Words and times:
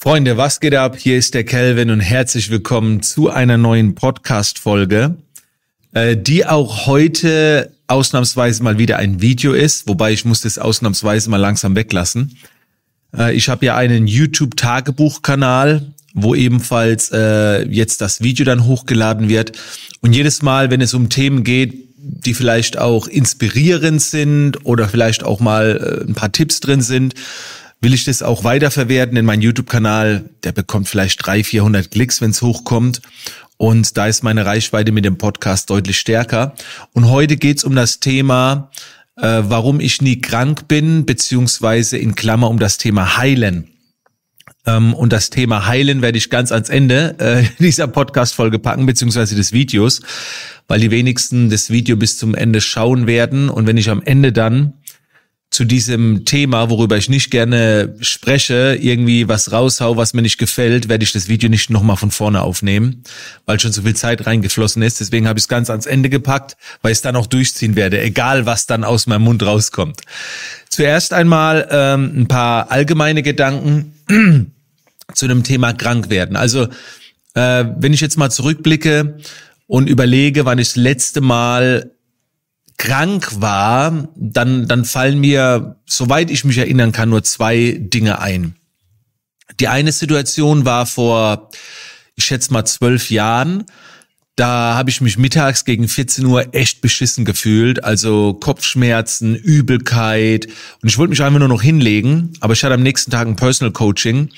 Freunde, 0.00 0.36
was 0.36 0.60
geht 0.60 0.76
ab? 0.76 0.96
Hier 0.96 1.18
ist 1.18 1.34
der 1.34 1.42
Kelvin 1.42 1.90
und 1.90 1.98
herzlich 1.98 2.50
willkommen 2.50 3.02
zu 3.02 3.30
einer 3.30 3.58
neuen 3.58 3.96
Podcast-Folge, 3.96 5.16
äh, 5.92 6.16
die 6.16 6.46
auch 6.46 6.86
heute 6.86 7.72
ausnahmsweise 7.88 8.62
mal 8.62 8.78
wieder 8.78 8.98
ein 8.98 9.20
Video 9.20 9.54
ist, 9.54 9.88
wobei 9.88 10.12
ich 10.12 10.24
muss 10.24 10.42
das 10.42 10.56
ausnahmsweise 10.56 11.28
mal 11.30 11.38
langsam 11.38 11.74
weglassen. 11.74 12.36
Äh, 13.12 13.34
ich 13.34 13.48
habe 13.48 13.66
ja 13.66 13.76
einen 13.76 14.06
YouTube-Tagebuch-Kanal, 14.06 15.92
wo 16.14 16.36
ebenfalls 16.36 17.10
äh, 17.10 17.66
jetzt 17.68 18.00
das 18.00 18.22
Video 18.22 18.46
dann 18.46 18.66
hochgeladen 18.66 19.28
wird. 19.28 19.58
Und 20.00 20.12
jedes 20.12 20.42
Mal, 20.42 20.70
wenn 20.70 20.80
es 20.80 20.94
um 20.94 21.08
Themen 21.08 21.42
geht, 21.42 21.74
die 21.96 22.34
vielleicht 22.34 22.78
auch 22.78 23.08
inspirierend 23.08 24.00
sind 24.00 24.64
oder 24.64 24.88
vielleicht 24.88 25.24
auch 25.24 25.40
mal 25.40 26.04
ein 26.06 26.14
paar 26.14 26.30
Tipps 26.30 26.60
drin 26.60 26.82
sind, 26.82 27.14
will 27.80 27.94
ich 27.94 28.04
das 28.04 28.22
auch 28.22 28.44
weiterverwerten 28.44 29.16
in 29.16 29.24
meinen 29.24 29.42
YouTube-Kanal. 29.42 30.30
Der 30.42 30.52
bekommt 30.52 30.88
vielleicht 30.88 31.24
300, 31.24 31.46
400 31.46 31.90
Klicks, 31.90 32.20
wenn 32.20 32.30
es 32.30 32.42
hochkommt. 32.42 33.02
Und 33.56 33.96
da 33.96 34.06
ist 34.06 34.22
meine 34.22 34.46
Reichweite 34.46 34.92
mit 34.92 35.04
dem 35.04 35.18
Podcast 35.18 35.70
deutlich 35.70 35.98
stärker. 35.98 36.54
Und 36.92 37.08
heute 37.10 37.36
geht's 37.36 37.64
um 37.64 37.74
das 37.74 38.00
Thema, 38.00 38.70
äh, 39.16 39.42
warum 39.42 39.80
ich 39.80 40.00
nie 40.00 40.20
krank 40.20 40.68
bin, 40.68 41.06
beziehungsweise 41.06 41.98
in 41.98 42.14
Klammer 42.14 42.48
um 42.50 42.58
das 42.58 42.78
Thema 42.78 43.16
Heilen. 43.16 43.68
Ähm, 44.66 44.94
und 44.94 45.12
das 45.12 45.30
Thema 45.30 45.66
Heilen 45.66 46.02
werde 46.02 46.18
ich 46.18 46.30
ganz 46.30 46.52
ans 46.52 46.68
Ende 46.68 47.16
äh, 47.18 47.44
dieser 47.62 47.88
Podcast-Folge 47.88 48.58
packen, 48.58 48.86
beziehungsweise 48.86 49.34
des 49.34 49.52
Videos, 49.52 50.00
weil 50.68 50.80
die 50.80 50.90
wenigsten 50.90 51.50
das 51.50 51.70
Video 51.70 51.96
bis 51.96 52.16
zum 52.16 52.34
Ende 52.34 52.60
schauen 52.60 53.06
werden. 53.06 53.48
Und 53.48 53.66
wenn 53.66 53.76
ich 53.76 53.90
am 53.90 54.02
Ende 54.02 54.32
dann 54.32 54.74
zu 55.50 55.64
diesem 55.64 56.26
Thema, 56.26 56.68
worüber 56.68 56.98
ich 56.98 57.08
nicht 57.08 57.30
gerne 57.30 57.94
spreche, 58.00 58.76
irgendwie 58.80 59.28
was 59.28 59.50
raushau, 59.50 59.96
was 59.96 60.12
mir 60.12 60.20
nicht 60.20 60.36
gefällt, 60.36 60.88
werde 60.88 61.04
ich 61.04 61.12
das 61.12 61.28
Video 61.28 61.48
nicht 61.48 61.70
nochmal 61.70 61.96
von 61.96 62.10
vorne 62.10 62.42
aufnehmen, 62.42 63.02
weil 63.46 63.58
schon 63.58 63.72
so 63.72 63.82
viel 63.82 63.96
Zeit 63.96 64.26
reingeflossen 64.26 64.82
ist. 64.82 65.00
Deswegen 65.00 65.26
habe 65.26 65.38
ich 65.38 65.44
es 65.44 65.48
ganz 65.48 65.70
ans 65.70 65.86
Ende 65.86 66.10
gepackt, 66.10 66.56
weil 66.82 66.92
ich 66.92 66.98
es 66.98 67.02
dann 67.02 67.16
auch 67.16 67.26
durchziehen 67.26 67.76
werde, 67.76 68.00
egal 68.00 68.44
was 68.44 68.66
dann 68.66 68.84
aus 68.84 69.06
meinem 69.06 69.22
Mund 69.22 69.42
rauskommt. 69.42 70.02
Zuerst 70.68 71.14
einmal 71.14 71.66
ähm, 71.70 72.12
ein 72.14 72.28
paar 72.28 72.70
allgemeine 72.70 73.22
Gedanken 73.22 73.94
zu 75.14 75.28
dem 75.28 75.44
Thema 75.44 75.72
krank 75.72 76.10
werden. 76.10 76.36
Also 76.36 76.68
äh, 77.34 77.64
wenn 77.78 77.94
ich 77.94 78.02
jetzt 78.02 78.18
mal 78.18 78.30
zurückblicke 78.30 79.16
und 79.66 79.88
überlege, 79.88 80.44
wann 80.44 80.58
ich 80.58 80.68
das 80.68 80.76
letzte 80.76 81.22
Mal 81.22 81.90
krank 82.78 83.40
war, 83.40 84.08
dann, 84.16 84.66
dann 84.66 84.84
fallen 84.84 85.18
mir, 85.18 85.76
soweit 85.84 86.30
ich 86.30 86.44
mich 86.44 86.58
erinnern 86.58 86.92
kann, 86.92 87.10
nur 87.10 87.24
zwei 87.24 87.76
Dinge 87.78 88.20
ein. 88.20 88.54
Die 89.60 89.68
eine 89.68 89.92
Situation 89.92 90.64
war 90.64 90.86
vor, 90.86 91.50
ich 92.14 92.24
schätze 92.24 92.52
mal 92.52 92.64
zwölf 92.64 93.10
Jahren. 93.10 93.64
Da 94.36 94.76
habe 94.76 94.90
ich 94.90 95.00
mich 95.00 95.18
mittags 95.18 95.64
gegen 95.64 95.88
14 95.88 96.24
Uhr 96.24 96.54
echt 96.54 96.80
beschissen 96.80 97.24
gefühlt, 97.24 97.82
also 97.82 98.34
Kopfschmerzen, 98.34 99.34
Übelkeit 99.34 100.46
und 100.80 100.88
ich 100.88 100.96
wollte 100.96 101.10
mich 101.10 101.22
einfach 101.24 101.40
nur 101.40 101.48
noch 101.48 101.62
hinlegen, 101.62 102.32
aber 102.38 102.52
ich 102.52 102.62
hatte 102.62 102.74
am 102.74 102.84
nächsten 102.84 103.10
Tag 103.10 103.26
ein 103.26 103.34
Personal 103.34 103.72
Coaching 103.72 104.28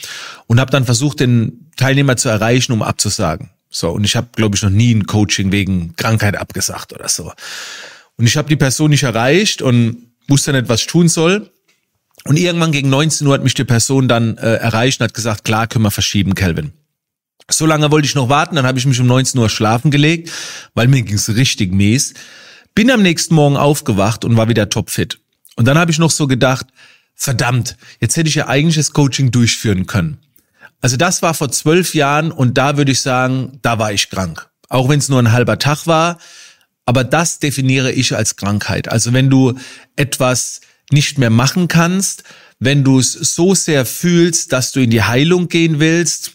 und 0.46 0.58
habe 0.58 0.70
dann 0.70 0.86
versucht, 0.86 1.20
den 1.20 1.70
Teilnehmer 1.76 2.16
zu 2.16 2.30
erreichen, 2.30 2.72
um 2.72 2.82
abzusagen. 2.82 3.50
So 3.68 3.90
und 3.90 4.04
ich 4.04 4.16
habe, 4.16 4.28
glaube 4.34 4.56
ich, 4.56 4.62
noch 4.62 4.70
nie 4.70 4.94
ein 4.94 5.06
Coaching 5.06 5.52
wegen 5.52 5.94
Krankheit 5.96 6.34
abgesagt 6.34 6.94
oder 6.94 7.10
so. 7.10 7.32
Und 8.20 8.26
ich 8.26 8.36
habe 8.36 8.50
die 8.50 8.56
Person 8.56 8.90
nicht 8.90 9.02
erreicht 9.02 9.62
und 9.62 10.12
wusste 10.28 10.52
nicht, 10.52 10.68
was 10.68 10.82
ich 10.82 10.88
tun 10.88 11.08
soll. 11.08 11.50
Und 12.26 12.38
irgendwann 12.38 12.70
gegen 12.70 12.90
19 12.90 13.26
Uhr 13.26 13.32
hat 13.32 13.42
mich 13.42 13.54
die 13.54 13.64
Person 13.64 14.08
dann 14.08 14.36
äh, 14.36 14.56
erreicht 14.56 15.00
und 15.00 15.04
hat 15.04 15.14
gesagt, 15.14 15.42
klar, 15.42 15.66
können 15.66 15.86
wir 15.86 15.90
verschieben, 15.90 16.34
Kelvin. 16.34 16.74
So 17.50 17.64
lange 17.64 17.90
wollte 17.90 18.04
ich 18.04 18.14
noch 18.14 18.28
warten, 18.28 18.56
dann 18.56 18.66
habe 18.66 18.78
ich 18.78 18.84
mich 18.84 19.00
um 19.00 19.06
19 19.06 19.40
Uhr 19.40 19.48
schlafen 19.48 19.90
gelegt, 19.90 20.30
weil 20.74 20.86
mir 20.86 21.00
ging's 21.00 21.30
richtig 21.30 21.72
mies. 21.72 22.12
Bin 22.74 22.90
am 22.90 23.00
nächsten 23.00 23.34
Morgen 23.34 23.56
aufgewacht 23.56 24.26
und 24.26 24.36
war 24.36 24.50
wieder 24.50 24.68
topfit. 24.68 25.18
Und 25.56 25.64
dann 25.64 25.78
habe 25.78 25.90
ich 25.90 25.98
noch 25.98 26.10
so 26.10 26.26
gedacht, 26.26 26.66
verdammt, 27.14 27.78
jetzt 28.02 28.18
hätte 28.18 28.28
ich 28.28 28.34
ja 28.34 28.48
eigentlich 28.48 28.76
das 28.76 28.92
Coaching 28.92 29.30
durchführen 29.30 29.86
können. 29.86 30.18
Also 30.82 30.98
das 30.98 31.22
war 31.22 31.32
vor 31.32 31.50
zwölf 31.50 31.94
Jahren 31.94 32.32
und 32.32 32.58
da 32.58 32.76
würde 32.76 32.92
ich 32.92 33.00
sagen, 33.00 33.60
da 33.62 33.78
war 33.78 33.94
ich 33.94 34.10
krank. 34.10 34.50
Auch 34.68 34.90
wenn 34.90 34.98
es 34.98 35.08
nur 35.08 35.20
ein 35.20 35.32
halber 35.32 35.58
Tag 35.58 35.86
war, 35.86 36.18
aber 36.90 37.04
das 37.04 37.38
definiere 37.38 37.92
ich 37.92 38.16
als 38.16 38.34
Krankheit. 38.34 38.90
Also 38.90 39.12
wenn 39.12 39.30
du 39.30 39.54
etwas 39.94 40.60
nicht 40.90 41.18
mehr 41.18 41.30
machen 41.30 41.68
kannst, 41.68 42.24
wenn 42.58 42.82
du 42.82 42.98
es 42.98 43.12
so 43.12 43.54
sehr 43.54 43.86
fühlst, 43.86 44.52
dass 44.52 44.72
du 44.72 44.80
in 44.80 44.90
die 44.90 45.04
Heilung 45.04 45.46
gehen 45.46 45.78
willst. 45.78 46.32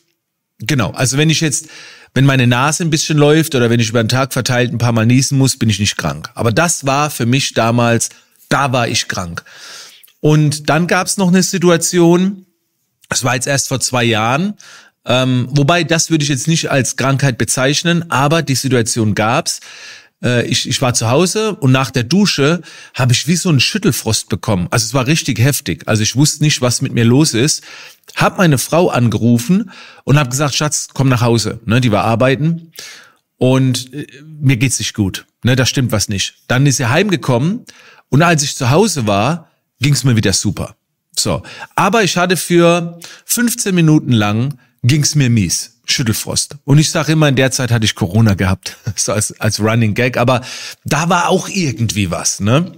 Genau. 0.59 0.91
Also 0.91 1.17
wenn 1.17 1.29
ich 1.29 1.41
jetzt, 1.41 1.67
wenn 2.13 2.23
meine 2.23 2.47
Nase 2.47 2.85
ein 2.85 2.89
bisschen 2.89 3.17
läuft 3.17 3.53
oder 3.53 3.69
wenn 3.69 3.81
ich 3.81 3.89
über 3.89 4.01
den 4.01 4.07
Tag 4.07 4.31
verteilt 4.31 4.71
ein 4.71 4.77
paar 4.77 4.93
Mal 4.93 5.05
niesen 5.05 5.37
muss, 5.37 5.57
bin 5.57 5.69
ich 5.69 5.79
nicht 5.79 5.97
krank. 5.97 6.29
Aber 6.35 6.53
das 6.53 6.85
war 6.85 7.09
für 7.09 7.25
mich 7.25 7.53
damals, 7.53 8.07
da 8.47 8.71
war 8.71 8.87
ich 8.87 9.09
krank. 9.09 9.43
Und 10.21 10.69
dann 10.69 10.87
gab 10.87 11.07
es 11.07 11.17
noch 11.17 11.27
eine 11.27 11.43
Situation, 11.43 12.45
das 13.09 13.25
war 13.25 13.35
jetzt 13.35 13.47
erst 13.47 13.67
vor 13.67 13.81
zwei 13.81 14.05
Jahren, 14.05 14.53
ähm, 15.05 15.49
wobei 15.51 15.83
das 15.83 16.09
würde 16.09 16.23
ich 16.23 16.29
jetzt 16.29 16.47
nicht 16.47 16.71
als 16.71 16.95
Krankheit 16.95 17.37
bezeichnen, 17.37 18.09
aber 18.09 18.41
die 18.41 18.55
Situation 18.55 19.15
gab's 19.15 19.59
äh, 20.25 20.45
ich, 20.47 20.67
ich 20.67 20.81
war 20.81 20.93
zu 20.93 21.09
Hause 21.09 21.55
und 21.55 21.71
nach 21.71 21.91
der 21.91 22.03
Dusche 22.03 22.61
habe 22.93 23.13
ich 23.13 23.27
wie 23.27 23.35
so 23.35 23.49
einen 23.49 23.59
Schüttelfrost 23.59 24.27
bekommen. 24.27 24.67
Also 24.71 24.85
es 24.85 24.93
war 24.93 25.07
richtig 25.07 25.39
heftig. 25.39 25.83
Also 25.87 26.03
ich 26.03 26.15
wusste 26.15 26.43
nicht, 26.43 26.61
was 26.61 26.81
mit 26.81 26.91
mir 26.91 27.05
los 27.05 27.33
ist. 27.33 27.63
Hab 28.15 28.37
meine 28.37 28.57
Frau 28.57 28.89
angerufen 28.89 29.71
und 30.03 30.17
habe 30.17 30.29
gesagt, 30.29 30.55
Schatz, 30.55 30.89
komm 30.93 31.07
nach 31.07 31.21
Hause. 31.21 31.59
Ne, 31.65 31.79
die 31.79 31.91
war 31.91 32.03
arbeiten 32.03 32.71
und 33.37 33.93
äh, 33.93 34.07
mir 34.41 34.57
geht's 34.57 34.79
nicht 34.79 34.95
gut. 34.95 35.25
Ne, 35.43 35.55
da 35.55 35.65
stimmt 35.65 35.91
was 35.91 36.09
nicht. 36.09 36.35
Dann 36.47 36.65
ist 36.65 36.77
sie 36.77 36.89
heimgekommen 36.89 37.65
und 38.09 38.21
als 38.21 38.43
ich 38.43 38.55
zu 38.55 38.71
Hause 38.71 39.07
war, 39.07 39.51
ging's 39.79 40.03
mir 40.03 40.15
wieder 40.15 40.33
super. 40.33 40.75
So, 41.17 41.43
aber 41.75 42.03
ich 42.03 42.17
hatte 42.17 42.35
für 42.35 42.99
15 43.25 43.73
Minuten 43.73 44.11
lang 44.11 44.57
ging's 44.87 45.15
mir 45.15 45.29
mies. 45.29 45.71
Schüttelfrost. 45.87 46.57
Und 46.63 46.79
ich 46.79 46.89
sage 46.89 47.11
immer, 47.11 47.29
in 47.29 47.35
der 47.35 47.51
Zeit 47.51 47.71
hatte 47.71 47.85
ich 47.85 47.95
Corona 47.95 48.33
gehabt, 48.33 48.77
so 48.95 49.13
als, 49.13 49.39
als 49.39 49.59
Running 49.59 49.93
Gag, 49.93 50.17
aber 50.17 50.41
da 50.83 51.09
war 51.09 51.29
auch 51.29 51.47
irgendwie 51.47 52.09
was, 52.11 52.39
ne? 52.39 52.71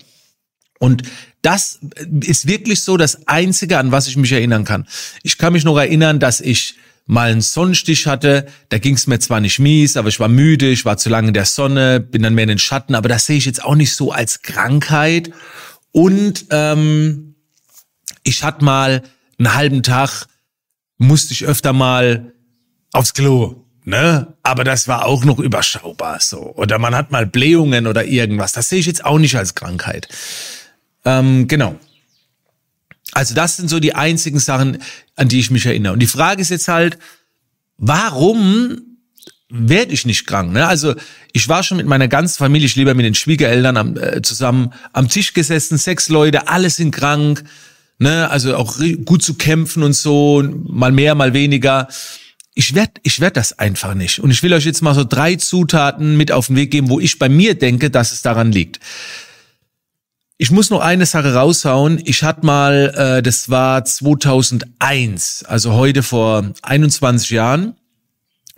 Und 0.80 1.04
das 1.42 1.80
ist 2.22 2.48
wirklich 2.48 2.84
so 2.84 2.98
das 2.98 3.28
Einzige, 3.28 3.80
an 3.80 3.92
was 3.92 4.08
ich 4.08 4.18
mich 4.18 4.32
erinnern 4.32 4.64
kann. 4.64 4.88
Ich 5.24 5.38
kann 5.38 5.54
mich 5.54 5.64
noch 5.64 5.78
erinnern, 5.78 6.20
dass 6.20 6.40
ich 6.40 6.76
mal 7.08 7.32
einen 7.32 7.42
Sonnenstich 7.42 8.06
hatte. 8.06 8.46
Da 8.70 8.78
ging 8.78 8.94
es 8.94 9.08
mir 9.08 9.18
zwar 9.20 9.40
nicht 9.40 9.58
mies, 9.58 9.98
aber 9.98 10.10
ich 10.10 10.20
war 10.20 10.28
müde, 10.28 10.70
ich 10.70 10.86
war 10.86 10.98
zu 10.98 11.10
lange 11.10 11.30
in 11.30 11.34
der 11.34 11.46
Sonne, 11.46 12.00
bin 12.00 12.22
dann 12.22 12.36
mehr 12.36 12.44
in 12.44 12.50
den 12.50 12.60
Schatten, 12.60 12.94
aber 12.94 13.10
das 13.10 13.26
sehe 13.26 13.38
ich 13.38 13.46
jetzt 13.46 13.64
auch 13.64 13.76
nicht 13.76 13.96
so 13.96 14.12
als 14.12 14.42
Krankheit. 14.44 15.32
Und 15.92 16.46
ähm, 16.52 17.36
ich 18.24 18.44
hatte 18.44 18.64
mal 18.64 19.02
einen 19.40 19.54
halben 19.56 19.84
Tag, 19.84 20.28
musste 20.98 21.34
ich 21.34 21.46
öfter 21.46 21.74
mal 21.74 22.34
aufs 22.92 23.14
Klo. 23.14 23.64
Ne? 23.84 24.34
Aber 24.44 24.64
das 24.64 24.88
war 24.88 25.06
auch 25.06 25.24
noch 25.24 25.40
überschaubar 25.40 26.20
so. 26.20 26.54
Oder 26.56 26.78
man 26.78 26.94
hat 26.96 27.12
mal 27.12 27.26
Blähungen 27.26 27.88
oder 27.88 28.04
irgendwas. 28.06 28.52
Das 28.52 28.70
sehe 28.70 28.80
ich 28.80 28.86
jetzt 28.86 29.06
auch 29.06 29.18
nicht 29.18 29.38
als 29.38 29.56
Krankheit. 29.56 30.10
Ähm, 31.06 31.48
genau. 31.48 31.80
Also 33.14 33.34
das 33.34 33.56
sind 33.56 33.70
so 33.70 33.80
die 33.80 33.96
einzigen 33.96 34.40
Sachen, 34.40 34.80
an 35.16 35.30
die 35.30 35.40
ich 35.40 35.52
mich 35.52 35.66
erinnere. 35.66 35.94
Und 35.94 36.00
die 36.00 36.08
Frage 36.08 36.42
ist 36.42 36.50
jetzt 36.50 36.68
halt, 36.68 37.00
warum 37.78 38.82
werde 39.50 39.94
ich 39.94 40.06
nicht 40.06 40.28
krank? 40.28 40.52
Ne? 40.52 40.68
Also 40.68 40.94
ich 41.32 41.48
war 41.48 41.64
schon 41.64 41.78
mit 41.78 41.88
meiner 41.88 42.08
ganzen 42.10 42.38
Familie, 42.38 42.68
ich 42.68 42.76
lebe 42.76 42.94
mit 42.94 43.06
den 43.06 43.16
Schwiegereltern 43.16 43.78
am, 43.78 43.98
äh, 43.98 44.22
zusammen 44.22 44.74
am 44.92 45.08
Tisch 45.08 45.34
gesessen, 45.34 45.78
sechs 45.78 46.10
Leute, 46.10 46.50
alle 46.50 46.70
sind 46.70 46.92
krank. 46.92 47.44
Ne? 48.00 48.30
Also 48.30 48.56
auch 48.56 48.78
gut 49.06 49.24
zu 49.24 49.36
kämpfen 49.36 49.84
und 49.84 49.94
so, 49.94 50.44
mal 50.66 50.92
mehr, 50.92 51.16
mal 51.16 51.34
weniger 51.34 51.88
ich 52.58 52.74
werde 52.74 52.94
ich 53.04 53.20
werd 53.20 53.38
das 53.38 53.60
einfach 53.60 53.94
nicht. 53.94 54.18
Und 54.18 54.32
ich 54.32 54.42
will 54.42 54.52
euch 54.52 54.66
jetzt 54.66 54.82
mal 54.82 54.96
so 54.96 55.04
drei 55.04 55.36
Zutaten 55.36 56.18
mit 56.18 56.32
auf 56.32 56.48
den 56.48 56.56
Weg 56.56 56.72
geben, 56.72 56.90
wo 56.90 57.00
ich 57.00 57.20
bei 57.20 57.30
mir 57.30 57.54
denke, 57.54 57.92
dass 57.92 58.12
es 58.12 58.24
daran 58.24 58.52
liegt. 58.52 58.80
Ich 60.40 60.50
muss 60.50 60.72
noch 60.72 60.82
eine 60.82 61.06
Sache 61.06 61.36
raushauen. 61.36 62.02
Ich 62.04 62.24
hatte 62.24 62.44
mal, 62.48 62.94
äh, 62.96 63.22
das 63.22 63.52
war 63.52 63.86
2001, 63.86 65.46
also 65.48 65.74
heute 65.74 66.02
vor 66.02 66.52
21 66.64 67.30
Jahren, 67.30 67.76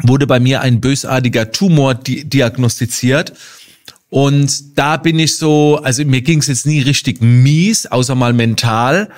wurde 0.01 0.27
bei 0.27 0.39
mir 0.39 0.61
ein 0.61 0.79
bösartiger 0.79 1.51
Tumor 1.51 1.93
di 1.93 2.23
diagnostiziert. 2.23 3.33
Und 4.09 4.77
da 4.77 4.97
bin 4.97 5.19
ich 5.19 5.37
so, 5.37 5.79
also 5.83 6.03
mir 6.03 6.21
ging 6.21 6.39
es 6.39 6.47
jetzt 6.47 6.65
nie 6.65 6.81
richtig 6.81 7.21
mies, 7.21 7.85
außer 7.85 8.15
mal 8.15 8.33
mental. 8.33 9.09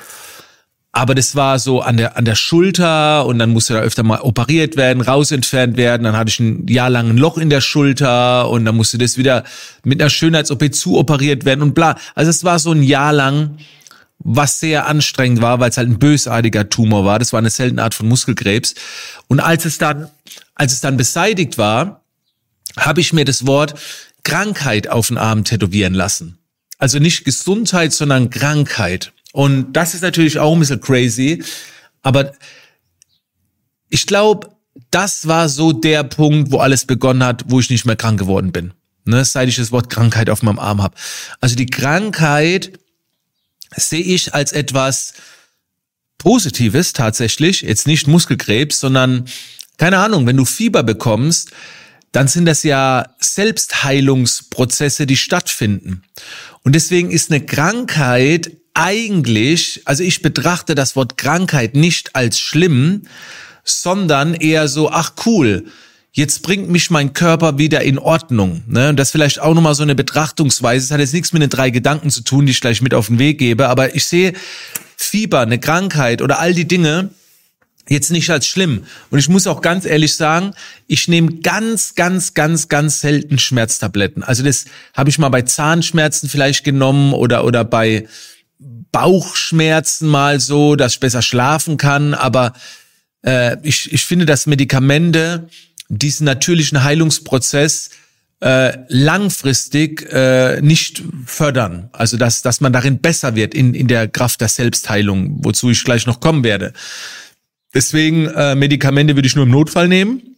Aber 0.94 1.16
das 1.16 1.38
war 1.38 1.58
so 1.58 1.82
an 1.82 1.96
der, 1.96 2.18
an 2.18 2.26
der 2.26 2.36
Schulter 2.36 3.26
und 3.26 3.40
dann 3.40 3.52
musste 3.52 3.76
da 3.76 3.80
öfter 3.80 4.04
mal 4.04 4.20
operiert 4.20 4.76
werden, 4.76 5.02
rausentfernt 5.02 5.78
werden. 5.78 6.04
Dann 6.04 6.18
hatte 6.18 6.30
ich 6.30 6.40
ein 6.42 6.68
Jahr 6.68 6.90
lang 6.90 7.10
ein 7.10 7.18
Loch 7.18 7.38
in 7.38 7.50
der 7.50 7.62
Schulter 7.62 8.50
und 8.50 8.66
dann 8.66 8.76
musste 8.76 8.98
das 8.98 9.18
wieder 9.18 9.46
mit 9.84 10.02
einer 10.02 10.10
Schönheits-OP 10.10 10.74
zuoperiert 10.74 11.46
werden 11.46 11.62
und 11.62 11.74
bla. 11.74 11.98
Also 12.14 12.30
es 12.30 12.44
war 12.44 12.60
so 12.60 12.74
ein 12.74 12.84
Jahr 12.84 13.14
lang, 13.14 13.58
was 14.20 14.60
sehr 14.60 14.86
anstrengend 14.86 15.42
war, 15.42 15.62
weil 15.62 15.70
es 15.70 15.78
halt 15.78 15.88
ein 15.88 15.98
bösartiger 15.98 16.70
Tumor 16.70 17.06
war. 17.06 17.20
Das 17.20 17.32
war 17.32 17.40
eine 17.40 17.50
seltene 17.50 17.84
Art 17.84 17.94
von 17.94 18.10
Muskelkrebs. 18.10 18.76
Und 19.30 19.40
als 19.40 19.64
es 19.64 19.78
dann, 19.78 20.10
als 20.56 20.74
es 20.74 20.82
dann 20.82 20.98
beseitigt 20.98 21.58
war, 21.58 22.02
habe 22.78 23.00
ich 23.00 23.14
mir 23.14 23.26
das 23.26 23.48
Wort 23.48 23.76
Krankheit 24.24 24.88
auf 24.88 25.08
den 25.08 25.18
Arm 25.18 25.44
tätowieren 25.44 25.94
lassen. 25.94 26.38
Also 26.78 27.00
nicht 27.00 27.26
Gesundheit, 27.26 27.94
sondern 27.94 28.30
Krankheit. 28.30 29.14
Und 29.34 29.74
das 29.74 29.94
ist 29.94 30.02
natürlich 30.02 30.40
auch 30.40 30.54
ein 30.54 30.60
bisschen 30.60 30.82
crazy. 30.82 31.44
Aber 32.02 32.34
ich 33.90 34.08
glaube, 34.08 34.50
das 34.90 35.28
war 35.28 35.50
so 35.50 35.74
der 35.74 36.04
Punkt, 36.04 36.52
wo 36.52 36.58
alles 36.58 36.86
begonnen 36.86 37.24
hat, 37.24 37.44
wo 37.48 37.60
ich 37.60 37.70
nicht 37.70 37.86
mehr 37.86 37.96
krank 37.96 38.20
geworden 38.20 38.52
bin. 38.52 38.74
Ne, 39.04 39.26
seit 39.26 39.50
ich 39.50 39.56
das 39.56 39.72
Wort 39.72 39.90
Krankheit 39.90 40.30
auf 40.30 40.44
meinem 40.44 40.60
Arm 40.60 40.82
habe. 40.82 40.96
Also 41.40 41.56
die 41.56 41.66
Krankheit 41.66 42.80
sehe 43.76 44.04
ich 44.04 44.34
als 44.34 44.52
etwas 44.52 45.14
Positives 46.20 46.94
tatsächlich. 46.94 47.62
Jetzt 47.62 47.88
nicht 47.88 48.08
Muskelkrebs, 48.08 48.80
sondern 48.80 49.26
keine 49.78 49.98
Ahnung, 49.98 50.28
wenn 50.28 50.38
du 50.38 50.46
Fieber 50.46 50.84
bekommst, 50.84 51.52
dann 52.12 52.28
sind 52.28 52.46
das 52.46 52.64
ja 52.64 53.06
Selbstheilungsprozesse, 53.20 55.06
die 55.06 55.18
stattfinden. 55.18 56.04
Und 56.64 56.76
deswegen 56.76 57.12
ist 57.12 57.32
eine 57.32 57.46
Krankheit 57.46 58.52
eigentlich, 58.74 59.82
also 59.86 60.04
ich 60.04 60.22
betrachte 60.22 60.76
das 60.76 60.96
Wort 60.96 61.18
Krankheit 61.18 61.76
nicht 61.76 62.16
als 62.16 62.40
schlimm, 62.40 63.04
sondern 63.64 64.34
eher 64.34 64.68
so, 64.68 64.90
ach 64.90 65.14
cool, 65.26 65.66
jetzt 66.12 66.42
bringt 66.42 66.70
mich 66.70 66.90
mein 66.90 67.14
Körper 67.14 67.58
wieder 67.58 67.82
in 67.82 67.98
Ordnung. 67.98 68.64
Ne? 68.68 68.90
Und 68.90 68.98
das 68.98 69.12
vielleicht 69.12 69.40
auch 69.40 69.54
nochmal 69.54 69.76
so 69.76 69.84
eine 69.84 69.96
Betrachtungsweise. 69.96 70.86
Es 70.86 70.92
hat 70.92 71.00
jetzt 71.00 71.14
nichts 71.14 71.34
mit 71.34 71.42
den 71.42 71.50
drei 71.50 71.70
Gedanken 71.70 72.10
zu 72.10 72.22
tun, 72.22 72.46
die 72.46 72.52
ich 72.52 72.62
gleich 72.62 72.82
mit 72.82 72.94
auf 72.94 73.08
den 73.08 73.20
Weg 73.20 73.40
gebe, 73.40 73.70
aber 73.70 73.96
ich 73.96 74.06
sehe 74.06 74.34
Fieber, 74.98 75.40
eine 75.40 75.60
Krankheit 75.60 76.22
oder 76.22 76.40
all 76.40 76.54
die 76.54 76.68
Dinge 76.68 77.10
jetzt 77.92 78.12
nicht 78.12 78.30
als 78.30 78.48
schlimm. 78.48 78.86
Und 79.10 79.20
ich 79.20 79.30
muss 79.30 79.48
auch 79.48 79.62
ganz 79.62 79.86
ehrlich 79.86 80.16
sagen, 80.16 80.54
ich 80.88 81.08
nehme 81.08 81.36
ganz, 81.36 81.96
ganz, 81.96 82.34
ganz, 82.34 82.70
ganz 82.70 83.02
selten 83.02 83.38
Schmerztabletten. 83.38 84.24
Also 84.24 84.44
das 84.44 84.66
habe 84.94 85.10
ich 85.10 85.20
mal 85.20 85.30
bei 85.30 85.42
Zahnschmerzen 85.42 86.30
vielleicht 86.30 86.64
genommen 86.64 87.14
oder, 87.14 87.44
oder 87.44 87.64
bei 87.64 88.08
Bauchschmerzen 88.92 90.08
mal 90.08 90.40
so, 90.40 90.76
dass 90.76 90.94
ich 90.94 91.00
besser 91.00 91.22
schlafen 91.22 91.78
kann. 91.78 92.14
Aber 92.14 92.54
äh, 93.26 93.58
ich, 93.64 93.92
ich 93.92 94.06
finde, 94.06 94.26
dass 94.26 94.46
Medikamente 94.46 95.48
diesen 95.90 96.26
natürlichen 96.26 96.84
Heilungsprozess 96.84 97.90
äh, 98.40 98.78
langfristig 98.88 100.12
äh, 100.12 100.62
nicht 100.62 101.04
fördern. 101.26 101.90
Also 101.92 102.18
dass, 102.18 102.42
dass 102.42 102.62
man 102.62 102.74
darin 102.74 103.00
besser 103.00 103.36
wird 103.36 103.54
in, 103.54 103.74
in 103.74 103.88
der 103.88 104.08
Kraft 104.08 104.42
der 104.42 104.48
Selbstheilung, 104.48 105.44
wozu 105.44 105.70
ich 105.70 105.84
gleich 105.84 106.08
noch 106.08 106.20
kommen 106.22 106.44
werde. 106.44 106.74
Deswegen 107.74 108.28
äh, 108.28 108.56
Medikamente 108.56 109.16
würde 109.16 109.28
ich 109.28 109.36
nur 109.36 109.46
im 109.46 109.52
Notfall 109.52 109.88
nehmen, 109.88 110.36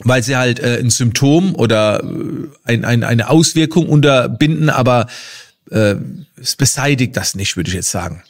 weil 0.00 0.22
sie 0.22 0.36
halt 0.36 0.60
äh, 0.60 0.78
ein 0.78 0.90
Symptom 0.90 1.54
oder 1.54 2.02
äh, 2.02 2.48
ein, 2.64 2.84
ein, 2.84 3.04
eine 3.04 3.30
Auswirkung 3.30 3.88
unterbinden, 3.88 4.68
aber 4.68 5.06
äh, 5.70 5.96
es 6.36 6.56
beseitigt 6.56 7.16
das 7.16 7.34
nicht, 7.34 7.56
würde 7.56 7.68
ich 7.68 7.74
jetzt 7.74 7.90
sagen. 7.90 8.22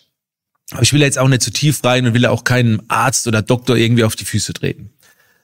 Aber 0.73 0.83
ich 0.83 0.93
will 0.93 1.01
jetzt 1.01 1.19
auch 1.19 1.29
nicht 1.29 1.43
zu 1.43 1.51
tief 1.51 1.83
rein 1.85 2.07
und 2.07 2.15
will 2.15 2.27
auch 2.27 2.45
keinem 2.45 2.83
Arzt 2.89 3.27
oder 3.27 3.43
Doktor 3.43 3.77
irgendwie 3.77 4.05
auf 4.05 4.15
die 4.15 4.25
Füße 4.25 4.53
treten. 4.53 4.91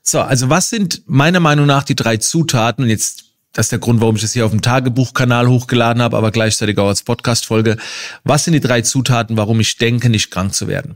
So, 0.03 0.21
also 0.21 0.49
was 0.51 0.71
sind 0.71 1.03
meiner 1.07 1.41
Meinung 1.41 1.67
nach 1.67 1.83
die 1.83 1.97
drei 1.97 2.17
Zutaten? 2.17 2.85
Und 2.85 2.91
jetzt, 2.91 3.25
das 3.53 3.67
ist 3.67 3.73
der 3.73 3.81
Grund, 3.81 4.01
warum 4.01 4.15
ich 4.15 4.23
das 4.23 4.35
hier 4.35 4.45
auf 4.45 4.53
dem 4.53 4.63
Tagebuchkanal 4.63 5.49
hochgeladen 5.49 6.01
habe, 6.01 6.17
aber 6.17 6.31
gleichzeitig 6.31 6.79
auch 6.79 6.87
als 6.87 7.03
Podcast-Folge. 7.03 7.77
Was 8.23 8.45
sind 8.45 8.53
die 8.53 8.61
drei 8.61 8.83
Zutaten, 8.83 9.37
warum 9.37 9.59
ich 9.59 9.79
denke, 9.79 10.09
nicht 10.09 10.31
krank 10.31 10.55
zu 10.55 10.69
werden? 10.69 10.95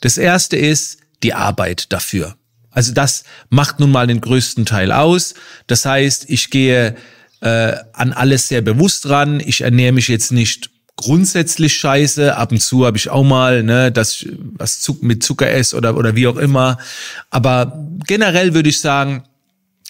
Das 0.00 0.18
erste 0.18 0.56
ist 0.56 0.98
die 1.22 1.34
Arbeit 1.34 1.92
dafür. 1.92 2.36
Also 2.70 2.92
das 2.92 3.24
macht 3.50 3.80
nun 3.80 3.90
mal 3.90 4.06
den 4.06 4.20
größten 4.20 4.66
Teil 4.66 4.92
aus. 4.92 5.34
Das 5.66 5.84
heißt, 5.84 6.26
ich 6.28 6.50
gehe 6.50 6.96
äh, 7.40 7.76
an 7.92 8.12
alles 8.12 8.48
sehr 8.48 8.60
bewusst 8.60 9.08
ran. 9.08 9.40
Ich 9.40 9.62
ernähre 9.62 9.92
mich 9.92 10.08
jetzt 10.08 10.32
nicht 10.32 10.70
grundsätzlich 10.96 11.74
scheiße. 11.76 12.36
Ab 12.36 12.52
und 12.52 12.60
zu 12.60 12.84
habe 12.84 12.96
ich 12.96 13.08
auch 13.08 13.24
mal, 13.24 13.62
ne, 13.62 13.90
das 13.90 14.26
was 14.56 14.80
Zuck 14.80 15.02
mit 15.02 15.22
Zucker 15.22 15.50
esse 15.50 15.76
oder 15.76 15.96
oder 15.96 16.14
wie 16.14 16.26
auch 16.26 16.36
immer. 16.36 16.78
Aber 17.30 17.88
generell 18.06 18.54
würde 18.54 18.68
ich 18.68 18.80
sagen, 18.80 19.24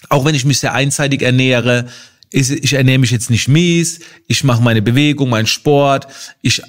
auch 0.07 0.25
wenn 0.25 0.35
ich 0.35 0.45
mich 0.45 0.59
sehr 0.59 0.73
einseitig 0.73 1.21
ernähre, 1.21 1.87
ist, 2.31 2.51
ich 2.51 2.73
ernähre 2.73 2.99
mich 2.99 3.11
jetzt 3.11 3.29
nicht 3.29 3.47
mies. 3.47 3.99
Ich 4.27 4.43
mache 4.43 4.61
meine 4.61 4.81
Bewegung, 4.81 5.29
meinen 5.29 5.47
Sport. 5.47 6.07
Ich 6.41 6.61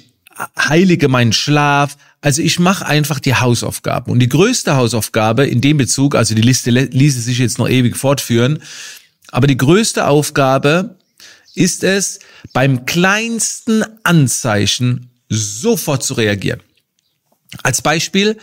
heilige 0.57 1.07
meinen 1.07 1.33
Schlaf. 1.33 1.97
Also 2.21 2.41
ich 2.41 2.59
mache 2.59 2.85
einfach 2.85 3.19
die 3.19 3.35
Hausaufgaben. 3.35 4.11
Und 4.11 4.19
die 4.19 4.29
größte 4.29 4.75
Hausaufgabe 4.75 5.45
in 5.45 5.61
dem 5.61 5.77
Bezug, 5.77 6.15
also 6.15 6.35
die 6.35 6.41
Liste 6.41 6.71
ließe 6.71 7.21
sich 7.21 7.39
jetzt 7.39 7.57
noch 7.57 7.69
ewig 7.69 7.97
fortführen, 7.97 8.61
aber 9.31 9.47
die 9.47 9.57
größte 9.57 10.07
Aufgabe 10.07 10.97
ist 11.55 11.83
es, 11.83 12.19
beim 12.53 12.85
kleinsten 12.85 13.83
Anzeichen 14.03 15.09
sofort 15.29 16.03
zu 16.03 16.13
reagieren. 16.13 16.61
Als 17.63 17.81
Beispiel, 17.81 18.37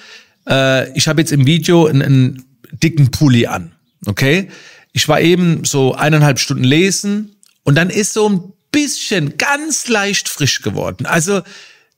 äh, 0.49 0.91
ich 0.97 1.09
habe 1.09 1.21
jetzt 1.21 1.33
im 1.33 1.47
Video 1.47 1.87
einen, 1.87 2.03
einen 2.03 2.45
dicken 2.73 3.11
Pulli 3.11 3.47
an, 3.47 3.73
okay? 4.07 4.49
Ich 4.93 5.09
war 5.09 5.21
eben 5.21 5.65
so 5.65 5.95
eineinhalb 5.95 6.39
Stunden 6.39 6.65
lesen 6.65 7.37
und 7.63 7.75
dann 7.75 7.91
ist 7.91 8.13
so 8.13 8.29
ein 8.29 8.53
bisschen 8.71 9.39
ganz 9.39 9.89
leicht 9.89 10.29
frisch 10.29 10.63
geworden. 10.63 11.07
Also 11.07 11.43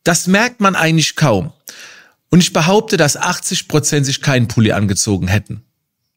das 0.04 0.26
merkt 0.26 0.60
man 0.60 0.74
eigentlich 0.74 1.16
kaum. 1.16 1.52
Und 2.30 2.40
ich 2.40 2.52
behaupte, 2.52 2.96
dass 2.96 3.16
80 3.16 3.68
Prozent 3.68 4.06
sich 4.06 4.22
keinen 4.22 4.48
Pulli 4.48 4.72
angezogen 4.72 5.28
hätten. 5.28 5.62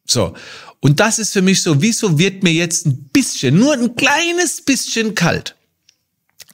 So. 0.06 0.34
Und 0.80 1.00
das 1.00 1.18
ist 1.18 1.34
für 1.34 1.42
mich 1.42 1.62
so, 1.62 1.82
wieso 1.82 2.20
wird 2.20 2.44
mir 2.44 2.54
jetzt 2.54 2.86
ein 2.86 3.10
bisschen, 3.14 3.58
nur 3.58 3.74
ein 3.74 3.96
kleines 3.96 4.62
bisschen 4.62 5.16
kalt? 5.16 5.56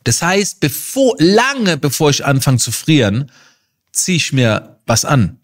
Das 0.04 0.22
heißt, 0.22 0.60
bevor, 0.60 1.16
lange 1.20 1.78
bevor 1.78 2.10
ich 2.10 2.26
anfange 2.26 2.60
zu 2.60 2.72
frieren, 2.72 3.32
ziehe 3.92 4.18
ich 4.18 4.32
mir 4.32 4.80
was 4.86 5.04
an. 5.04 5.40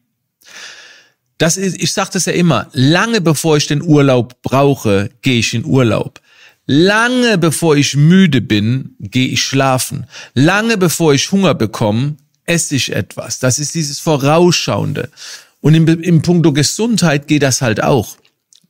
Das 1.37 1.57
ist, 1.57 1.81
ich 1.81 1.91
sage 1.91 2.11
das 2.13 2.25
ja 2.25 2.33
immer, 2.33 2.69
lange 2.71 3.19
bevor 3.19 3.57
ich 3.57 3.67
den 3.67 3.81
Urlaub 3.81 4.41
brauche, 4.41 5.09
gehe 5.21 5.39
ich 5.39 5.53
in 5.53 5.65
Urlaub. 5.65 6.21
Lange 6.67 7.37
bevor 7.37 7.75
ich 7.77 7.95
müde 7.95 8.41
bin, 8.41 8.95
gehe 8.99 9.27
ich 9.27 9.43
schlafen. 9.43 10.07
Lange 10.33 10.77
bevor 10.77 11.13
ich 11.13 11.31
Hunger 11.31 11.53
bekomme, 11.53 12.17
esse 12.45 12.75
ich 12.75 12.91
etwas. 12.91 13.39
Das 13.39 13.59
ist 13.59 13.75
dieses 13.75 13.99
Vorausschauende. 13.99 15.09
Und 15.61 15.75
im, 15.75 15.87
im 15.87 16.21
Punkto 16.21 16.53
Gesundheit 16.53 17.27
geht 17.27 17.43
das 17.43 17.61
halt 17.61 17.83
auch. 17.83 18.17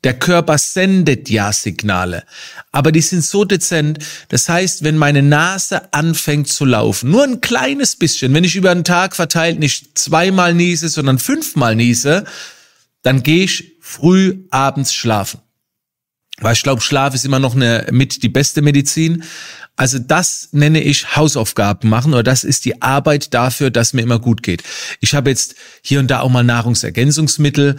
Der 0.03 0.13
Körper 0.13 0.59
sendet 0.59 1.31
ja 1.31 1.51
Signale, 1.51 2.25
aber 2.71 2.91
die 2.91 3.01
sind 3.01 3.25
so 3.25 3.43
dezent. 3.43 3.97
Das 4.29 4.47
heißt, 4.47 4.83
wenn 4.83 4.97
meine 4.97 5.23
Nase 5.23 5.91
anfängt 5.93 6.47
zu 6.47 6.63
laufen, 6.63 7.09
nur 7.09 7.23
ein 7.23 7.41
kleines 7.41 7.95
bisschen, 7.95 8.31
wenn 8.35 8.43
ich 8.43 8.55
über 8.55 8.69
einen 8.69 8.83
Tag 8.83 9.15
verteilt 9.15 9.57
nicht 9.57 9.97
zweimal 9.97 10.53
niese, 10.53 10.89
sondern 10.89 11.17
fünfmal 11.17 11.75
niese, 11.75 12.25
dann 13.01 13.23
gehe 13.23 13.45
ich 13.45 13.77
früh 13.81 14.45
abends 14.51 14.93
schlafen. 14.93 15.39
Weil 16.41 16.53
ich 16.53 16.63
glaube, 16.63 16.81
Schlaf 16.81 17.15
ist 17.15 17.25
immer 17.25 17.39
noch 17.39 17.55
eine 17.55 17.87
mit 17.91 18.23
die 18.23 18.29
beste 18.29 18.61
Medizin. 18.61 19.23
Also 19.77 19.99
das 19.99 20.49
nenne 20.51 20.81
ich 20.81 21.15
Hausaufgaben 21.15 21.89
machen 21.89 22.13
oder 22.13 22.23
das 22.23 22.43
ist 22.43 22.65
die 22.65 22.81
Arbeit 22.81 23.33
dafür, 23.33 23.71
dass 23.71 23.93
mir 23.93 24.01
immer 24.01 24.19
gut 24.19 24.41
geht. 24.41 24.63
Ich 25.01 25.15
habe 25.15 25.29
jetzt 25.29 25.55
hier 25.81 25.99
und 25.99 26.07
da 26.07 26.21
auch 26.21 26.29
mal 26.29 26.43
Nahrungsergänzungsmittel 26.43 27.77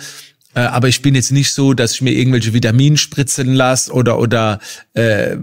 äh, 0.54 0.60
aber 0.60 0.88
ich 0.88 1.02
bin 1.02 1.14
jetzt 1.14 1.32
nicht 1.32 1.52
so, 1.52 1.74
dass 1.74 1.92
ich 1.92 2.00
mir 2.00 2.12
irgendwelche 2.12 2.54
Vitamine 2.54 2.96
spritzen 2.96 3.52
lasse 3.52 3.92
oder 3.92 4.18
oder 4.18 4.58
äh, 4.94 5.36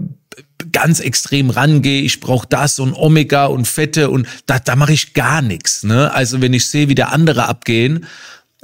ganz 0.72 1.00
extrem 1.00 1.50
rangehe, 1.50 2.02
ich 2.02 2.20
brauche 2.20 2.48
das 2.48 2.78
und 2.78 2.94
Omega 2.94 3.46
und 3.46 3.66
Fette 3.66 4.10
und 4.10 4.26
da, 4.46 4.58
da 4.58 4.76
mache 4.76 4.92
ich 4.92 5.14
gar 5.14 5.40
nichts. 5.40 5.84
Ne? 5.84 6.12
Also 6.12 6.40
wenn 6.40 6.52
ich 6.52 6.66
sehe, 6.66 6.88
wie 6.88 6.94
der 6.94 7.12
andere 7.12 7.46
abgehen, 7.46 8.06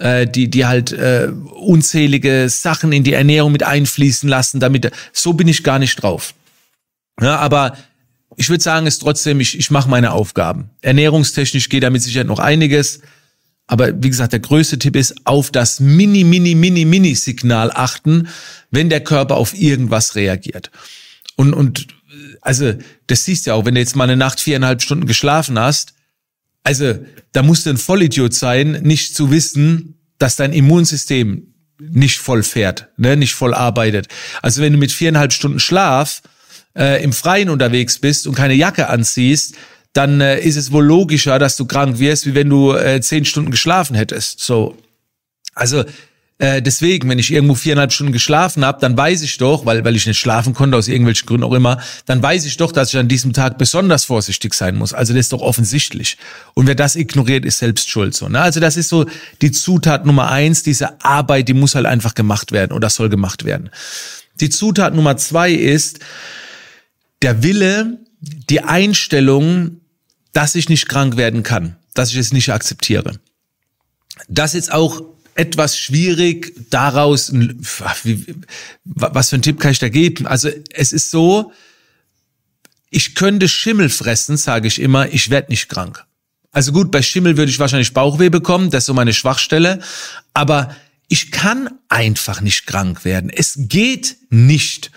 äh, 0.00 0.26
die, 0.26 0.48
die 0.48 0.66
halt 0.66 0.92
äh, 0.92 1.28
unzählige 1.54 2.48
Sachen 2.48 2.92
in 2.92 3.04
die 3.04 3.12
Ernährung 3.12 3.52
mit 3.52 3.62
einfließen 3.62 4.28
lassen, 4.28 4.60
damit 4.60 4.90
so 5.12 5.34
bin 5.34 5.48
ich 5.48 5.62
gar 5.62 5.78
nicht 5.78 5.96
drauf. 5.96 6.34
Ja, 7.20 7.36
aber 7.36 7.76
ich 8.36 8.48
würde 8.48 8.62
sagen, 8.62 8.86
es 8.86 8.98
trotzdem, 8.98 9.40
ich, 9.40 9.58
ich 9.58 9.70
mache 9.70 9.88
meine 9.88 10.12
Aufgaben. 10.12 10.70
Ernährungstechnisch 10.80 11.68
geht 11.68 11.82
damit 11.82 12.02
sicher 12.02 12.24
noch 12.24 12.38
einiges. 12.38 13.00
Aber 13.66 14.02
wie 14.02 14.08
gesagt, 14.08 14.32
der 14.32 14.40
größte 14.40 14.78
Tipp 14.78 14.96
ist, 14.96 15.14
auf 15.26 15.50
das 15.50 15.78
Mini, 15.78 16.24
Mini, 16.24 16.54
Mini, 16.54 16.84
Mini-Signal 16.84 17.70
achten, 17.70 18.28
wenn 18.70 18.88
der 18.88 19.00
Körper 19.00 19.36
auf 19.36 19.54
irgendwas 19.54 20.16
reagiert. 20.16 20.70
Und, 21.36 21.54
und 21.54 21.86
also 22.40 22.72
das 23.06 23.24
siehst 23.24 23.46
du 23.46 23.50
ja 23.50 23.54
auch, 23.54 23.64
wenn 23.64 23.74
du 23.74 23.80
jetzt 23.80 23.94
mal 23.94 24.04
eine 24.04 24.16
Nacht 24.16 24.40
viereinhalb 24.40 24.82
Stunden 24.82 25.06
geschlafen 25.06 25.58
hast, 25.58 25.94
also 26.62 26.94
da 27.32 27.42
musst 27.42 27.66
du 27.66 27.70
ein 27.70 27.76
Vollidiot 27.76 28.34
sein, 28.34 28.80
nicht 28.82 29.14
zu 29.14 29.30
wissen, 29.30 29.98
dass 30.18 30.36
dein 30.36 30.52
Immunsystem 30.52 31.54
nicht 31.78 32.18
voll 32.18 32.42
fährt, 32.42 32.88
ne, 32.96 33.16
nicht 33.16 33.34
voll 33.34 33.54
arbeitet. 33.54 34.08
Also 34.42 34.60
wenn 34.60 34.72
du 34.72 34.78
mit 34.78 34.92
viereinhalb 34.92 35.32
Stunden 35.32 35.60
Schlaf 35.60 36.22
äh, 36.76 37.02
im 37.02 37.12
Freien 37.12 37.48
unterwegs 37.48 37.98
bist 37.98 38.26
und 38.26 38.34
keine 38.34 38.54
Jacke 38.54 38.88
anziehst, 38.88 39.54
dann 39.92 40.20
äh, 40.20 40.38
ist 40.40 40.56
es 40.56 40.72
wohl 40.72 40.84
logischer, 40.84 41.38
dass 41.38 41.56
du 41.56 41.64
krank 41.64 41.98
wirst, 41.98 42.26
wie 42.26 42.34
wenn 42.34 42.50
du 42.50 42.72
äh, 42.72 43.00
zehn 43.00 43.24
Stunden 43.24 43.50
geschlafen 43.50 43.96
hättest. 43.96 44.40
So, 44.40 44.76
also 45.54 45.84
äh, 46.40 46.62
deswegen, 46.62 47.06
wenn 47.10 47.18
ich 47.18 47.30
irgendwo 47.30 47.54
viereinhalb 47.54 47.92
Stunden 47.92 48.14
geschlafen 48.14 48.64
habe, 48.64 48.80
dann 48.80 48.96
weiß 48.96 49.20
ich 49.20 49.36
doch, 49.36 49.66
weil, 49.66 49.84
weil 49.84 49.94
ich 49.94 50.06
nicht 50.06 50.18
schlafen 50.18 50.54
konnte, 50.54 50.78
aus 50.78 50.88
irgendwelchen 50.88 51.26
Gründen 51.26 51.44
auch 51.44 51.52
immer, 51.52 51.78
dann 52.06 52.22
weiß 52.22 52.46
ich 52.46 52.56
doch, 52.56 52.72
dass 52.72 52.88
ich 52.88 52.98
an 52.98 53.08
diesem 53.08 53.34
Tag 53.34 53.58
besonders 53.58 54.06
vorsichtig 54.06 54.54
sein 54.54 54.76
muss. 54.76 54.94
Also 54.94 55.12
das 55.12 55.26
ist 55.26 55.34
doch 55.34 55.42
offensichtlich. 55.42 56.16
Und 56.54 56.66
wer 56.66 56.74
das 56.74 56.96
ignoriert, 56.96 57.44
ist 57.44 57.58
selbst 57.58 57.90
schuld. 57.90 58.14
So, 58.14 58.30
ne? 58.30 58.40
Also 58.40 58.58
das 58.58 58.78
ist 58.78 58.88
so 58.88 59.04
die 59.42 59.50
Zutat 59.50 60.06
Nummer 60.06 60.30
eins, 60.30 60.62
diese 60.62 61.04
Arbeit, 61.04 61.46
die 61.46 61.52
muss 61.52 61.74
halt 61.74 61.84
einfach 61.84 62.14
gemacht 62.14 62.52
werden 62.52 62.72
oder 62.72 62.88
soll 62.88 63.10
gemacht 63.10 63.44
werden. 63.44 63.68
Die 64.40 64.48
Zutat 64.48 64.94
Nummer 64.94 65.18
zwei 65.18 65.52
ist 65.52 65.98
der 67.20 67.42
Wille, 67.42 67.98
die 68.22 68.62
Einstellung, 68.62 69.82
dass 70.32 70.54
ich 70.54 70.70
nicht 70.70 70.88
krank 70.88 71.18
werden 71.18 71.42
kann, 71.42 71.76
dass 71.92 72.12
ich 72.12 72.16
es 72.16 72.32
nicht 72.32 72.50
akzeptiere. 72.50 73.20
Das 74.28 74.54
ist 74.54 74.72
auch 74.72 75.02
etwas 75.34 75.78
schwierig 75.78 76.54
daraus, 76.70 77.32
was 78.84 79.30
für 79.30 79.36
ein 79.36 79.42
Tipp 79.42 79.60
kann 79.60 79.72
ich 79.72 79.78
da 79.78 79.88
geben? 79.88 80.26
Also 80.26 80.50
es 80.72 80.92
ist 80.92 81.10
so, 81.10 81.52
ich 82.90 83.14
könnte 83.14 83.48
Schimmel 83.48 83.88
fressen, 83.88 84.36
sage 84.36 84.68
ich 84.68 84.80
immer, 84.80 85.12
ich 85.12 85.30
werde 85.30 85.50
nicht 85.50 85.68
krank. 85.68 86.04
Also 86.52 86.72
gut, 86.72 86.90
bei 86.90 87.02
Schimmel 87.02 87.36
würde 87.36 87.50
ich 87.50 87.58
wahrscheinlich 87.58 87.94
Bauchweh 87.94 88.28
bekommen, 88.28 88.70
das 88.70 88.82
ist 88.82 88.86
so 88.86 88.94
meine 88.94 89.14
Schwachstelle, 89.14 89.80
aber 90.34 90.74
ich 91.08 91.30
kann 91.30 91.70
einfach 91.88 92.40
nicht 92.40 92.66
krank 92.66 93.04
werden. 93.04 93.30
Es 93.30 93.54
geht 93.56 94.16
nicht. 94.30 94.90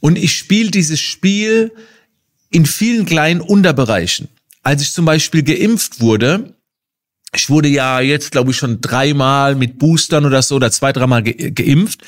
Und 0.00 0.16
ich 0.16 0.36
spiele 0.36 0.70
dieses 0.70 1.00
Spiel 1.00 1.72
in 2.50 2.66
vielen 2.66 3.06
kleinen 3.06 3.40
Unterbereichen. 3.40 4.28
Als 4.62 4.82
ich 4.82 4.92
zum 4.92 5.04
Beispiel 5.04 5.42
geimpft 5.42 6.00
wurde, 6.00 6.54
ich 7.34 7.48
wurde 7.48 7.68
ja 7.68 8.00
jetzt, 8.00 8.30
glaube 8.30 8.50
ich, 8.50 8.56
schon 8.56 8.80
dreimal 8.80 9.54
mit 9.54 9.78
Boostern 9.78 10.26
oder 10.26 10.42
so 10.42 10.56
oder 10.56 10.70
zwei, 10.70 10.92
dreimal 10.92 11.22
ge 11.22 11.50
geimpft. 11.50 12.02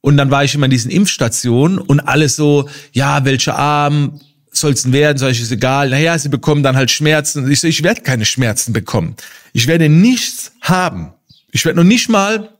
Und 0.00 0.16
dann 0.16 0.30
war 0.30 0.44
ich 0.44 0.54
immer 0.54 0.66
in 0.66 0.70
diesen 0.70 0.90
Impfstationen 0.90 1.78
und 1.78 2.00
alles 2.00 2.36
so, 2.36 2.68
ja, 2.92 3.24
welche 3.24 3.54
Arm 3.54 4.20
soll's 4.50 4.82
denn 4.82 4.92
werden, 4.92 5.18
soll 5.18 5.30
ich 5.30 5.40
es 5.40 5.50
egal. 5.50 5.90
Naja, 5.90 6.18
sie 6.18 6.28
bekommen 6.28 6.62
dann 6.62 6.76
halt 6.76 6.90
Schmerzen. 6.90 7.50
Ich 7.50 7.60
so, 7.60 7.68
ich 7.68 7.82
werde 7.82 8.02
keine 8.02 8.24
Schmerzen 8.24 8.72
bekommen. 8.72 9.16
Ich 9.52 9.66
werde 9.66 9.88
nichts 9.88 10.52
haben. 10.60 11.12
Ich 11.50 11.64
werde 11.64 11.78
noch 11.78 11.84
nicht 11.84 12.08
mal 12.08 12.50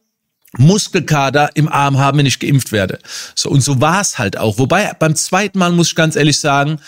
Muskelkater 0.56 1.50
im 1.54 1.68
Arm 1.68 1.99
haben, 1.99 2.18
wenn 2.18 2.26
ich 2.26 2.38
geimpft 2.38 2.73
werde. 2.73 2.99
So 3.35 3.50
und 3.50 3.61
so 3.61 3.80
war 3.80 4.00
es 4.00 4.18
halt 4.18 4.37
auch. 4.37 4.59
Wobei 4.59 4.92
beim 4.99 5.16
zweiten 5.16 5.59
Mal 5.59 5.73
muss 5.73 5.88
ich 5.88 5.94
ganz 5.94 6.16
ehrlich 6.16 6.38
sagen, 6.38 6.78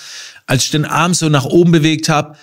als 0.47 0.65
ich 0.65 0.71
den 0.71 0.85
Arm 0.85 1.15
so 1.15 1.29
nach 1.29 1.45
oben 1.45 1.73
bewegt 1.73 2.09
habe, 2.09 2.37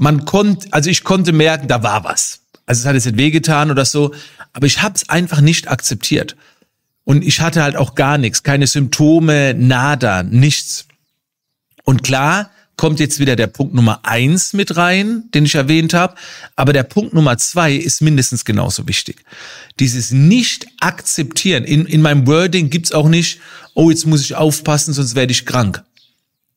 man 0.00 0.24
konnte, 0.24 0.66
also 0.70 0.88
ich 0.88 1.04
konnte 1.04 1.32
merken, 1.32 1.68
da 1.68 1.82
war 1.82 2.04
was. 2.04 2.40
Also 2.64 2.80
es 2.80 2.86
hat 2.86 2.94
jetzt 2.94 3.04
nicht 3.04 3.18
wehgetan 3.18 3.70
oder 3.70 3.84
so, 3.84 4.14
aber 4.54 4.66
ich 4.66 4.80
habe 4.80 4.94
es 4.94 5.08
einfach 5.10 5.42
nicht 5.42 5.68
akzeptiert. 5.68 6.36
Und 7.04 7.22
ich 7.22 7.40
hatte 7.40 7.62
halt 7.62 7.76
auch 7.76 7.94
gar 7.94 8.16
nichts, 8.16 8.42
keine 8.42 8.66
Symptome, 8.66 9.52
nada, 9.52 10.22
nichts. 10.22 10.86
Und 11.84 12.02
klar 12.02 12.50
kommt 12.78 12.98
jetzt 12.98 13.18
wieder 13.18 13.36
der 13.36 13.48
Punkt 13.48 13.74
Nummer 13.74 14.00
eins 14.04 14.54
mit 14.54 14.78
rein, 14.78 15.24
den 15.34 15.44
ich 15.44 15.54
erwähnt 15.54 15.92
habe, 15.92 16.14
aber 16.56 16.72
der 16.72 16.84
Punkt 16.84 17.12
Nummer 17.12 17.36
zwei 17.36 17.74
ist 17.74 18.00
mindestens 18.00 18.46
genauso 18.46 18.88
wichtig. 18.88 19.22
Dieses 19.80 20.12
Nicht-Akzeptieren. 20.12 21.64
In, 21.64 21.84
in 21.84 22.00
meinem 22.00 22.26
Wording 22.26 22.70
gibt's 22.70 22.92
auch 22.92 23.08
nicht, 23.08 23.38
oh, 23.74 23.90
jetzt 23.90 24.06
muss 24.06 24.22
ich 24.22 24.34
aufpassen, 24.34 24.94
sonst 24.94 25.14
werde 25.14 25.32
ich 25.32 25.44
krank. 25.44 25.84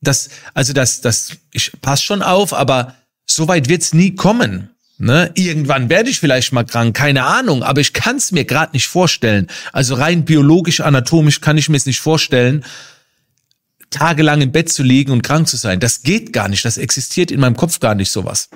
Das, 0.00 0.30
also 0.54 0.72
das, 0.72 1.02
das, 1.02 1.36
ich 1.52 1.72
pass 1.82 2.02
schon 2.02 2.22
auf, 2.22 2.54
aber 2.54 2.94
so 3.26 3.48
weit 3.48 3.68
wird's 3.68 3.94
nie 3.94 4.14
kommen. 4.14 4.70
Ne? 4.98 5.32
Irgendwann 5.34 5.88
werde 5.88 6.10
ich 6.10 6.20
vielleicht 6.20 6.52
mal 6.52 6.64
krank, 6.64 6.96
keine 6.96 7.24
Ahnung, 7.24 7.62
aber 7.62 7.80
ich 7.80 7.92
kann 7.92 8.16
es 8.16 8.30
mir 8.30 8.44
gerade 8.44 8.72
nicht 8.72 8.86
vorstellen. 8.86 9.48
Also 9.72 9.96
rein 9.96 10.24
biologisch, 10.24 10.80
anatomisch 10.80 11.40
kann 11.40 11.58
ich 11.58 11.68
mir 11.68 11.76
es 11.76 11.86
nicht 11.86 12.00
vorstellen, 12.00 12.64
tagelang 13.90 14.40
im 14.40 14.52
Bett 14.52 14.72
zu 14.72 14.82
liegen 14.82 15.10
und 15.10 15.22
krank 15.22 15.48
zu 15.48 15.56
sein. 15.56 15.80
Das 15.80 16.02
geht 16.02 16.32
gar 16.32 16.48
nicht, 16.48 16.64
das 16.64 16.78
existiert 16.78 17.30
in 17.30 17.40
meinem 17.40 17.56
Kopf 17.56 17.80
gar 17.80 17.94
nicht 17.94 18.10
sowas. 18.10 18.50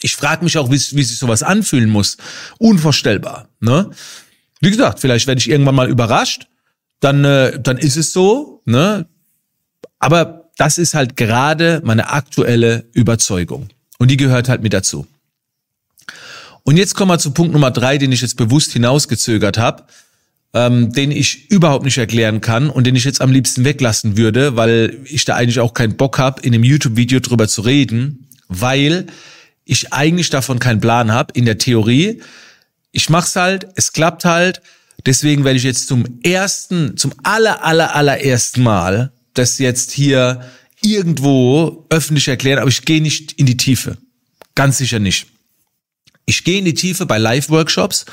Ich 0.00 0.16
frage 0.16 0.44
mich 0.44 0.56
auch, 0.58 0.70
wie, 0.70 0.76
wie 0.76 1.02
sich 1.02 1.18
sowas 1.18 1.42
anfühlen 1.42 1.90
muss. 1.90 2.16
Unvorstellbar. 2.58 3.48
Ne? 3.60 3.90
Wie 4.60 4.70
gesagt, 4.70 5.00
vielleicht 5.00 5.26
werde 5.26 5.40
ich 5.40 5.50
irgendwann 5.50 5.74
mal 5.74 5.90
überrascht, 5.90 6.46
dann, 7.00 7.24
äh, 7.24 7.60
dann 7.60 7.78
ist 7.78 7.96
es 7.96 8.12
so. 8.12 8.62
Ne? 8.64 9.06
Aber 9.98 10.50
das 10.56 10.78
ist 10.78 10.94
halt 10.94 11.16
gerade 11.16 11.80
meine 11.84 12.10
aktuelle 12.10 12.88
Überzeugung. 12.92 13.68
Und 13.98 14.10
die 14.10 14.16
gehört 14.16 14.48
halt 14.48 14.62
mit 14.62 14.72
dazu. 14.72 15.06
Und 16.62 16.76
jetzt 16.76 16.94
kommen 16.94 17.10
wir 17.10 17.18
zu 17.18 17.32
Punkt 17.32 17.52
Nummer 17.52 17.70
drei, 17.70 17.98
den 17.98 18.12
ich 18.12 18.20
jetzt 18.20 18.36
bewusst 18.36 18.72
hinausgezögert 18.72 19.58
habe, 19.58 19.84
ähm, 20.54 20.92
den 20.92 21.10
ich 21.10 21.50
überhaupt 21.50 21.84
nicht 21.84 21.98
erklären 21.98 22.40
kann 22.40 22.70
und 22.70 22.86
den 22.86 22.96
ich 22.96 23.04
jetzt 23.04 23.20
am 23.20 23.32
liebsten 23.32 23.64
weglassen 23.64 24.16
würde, 24.16 24.56
weil 24.56 24.98
ich 25.04 25.24
da 25.24 25.34
eigentlich 25.34 25.60
auch 25.60 25.74
keinen 25.74 25.96
Bock 25.96 26.18
habe, 26.18 26.42
in 26.42 26.54
einem 26.54 26.64
YouTube-Video 26.64 27.20
drüber 27.20 27.48
zu 27.48 27.62
reden, 27.62 28.28
weil 28.48 29.06
ich 29.64 29.92
eigentlich 29.92 30.30
davon 30.30 30.58
keinen 30.58 30.80
Plan 30.80 31.12
habe 31.12 31.32
in 31.34 31.44
der 31.44 31.58
Theorie. 31.58 32.22
Ich 32.92 33.10
mach's 33.10 33.36
halt, 33.36 33.66
es 33.74 33.92
klappt 33.92 34.24
halt. 34.24 34.62
Deswegen 35.06 35.44
werde 35.44 35.58
ich 35.58 35.64
jetzt 35.64 35.88
zum 35.88 36.04
ersten, 36.22 36.96
zum 36.96 37.12
aller, 37.22 37.64
aller, 37.64 37.94
allerersten 37.94 38.62
Mal 38.62 39.12
das 39.34 39.58
jetzt 39.58 39.92
hier 39.92 40.40
irgendwo 40.92 41.86
öffentlich 41.90 42.28
erklären, 42.28 42.58
aber 42.58 42.68
ich 42.68 42.82
gehe 42.82 43.02
nicht 43.02 43.32
in 43.32 43.46
die 43.46 43.56
Tiefe. 43.56 43.98
Ganz 44.54 44.78
sicher 44.78 44.98
nicht. 44.98 45.26
Ich 46.26 46.44
gehe 46.44 46.58
in 46.58 46.64
die 46.64 46.74
Tiefe 46.74 47.06
bei 47.06 47.18
Live-Workshops. 47.18 48.04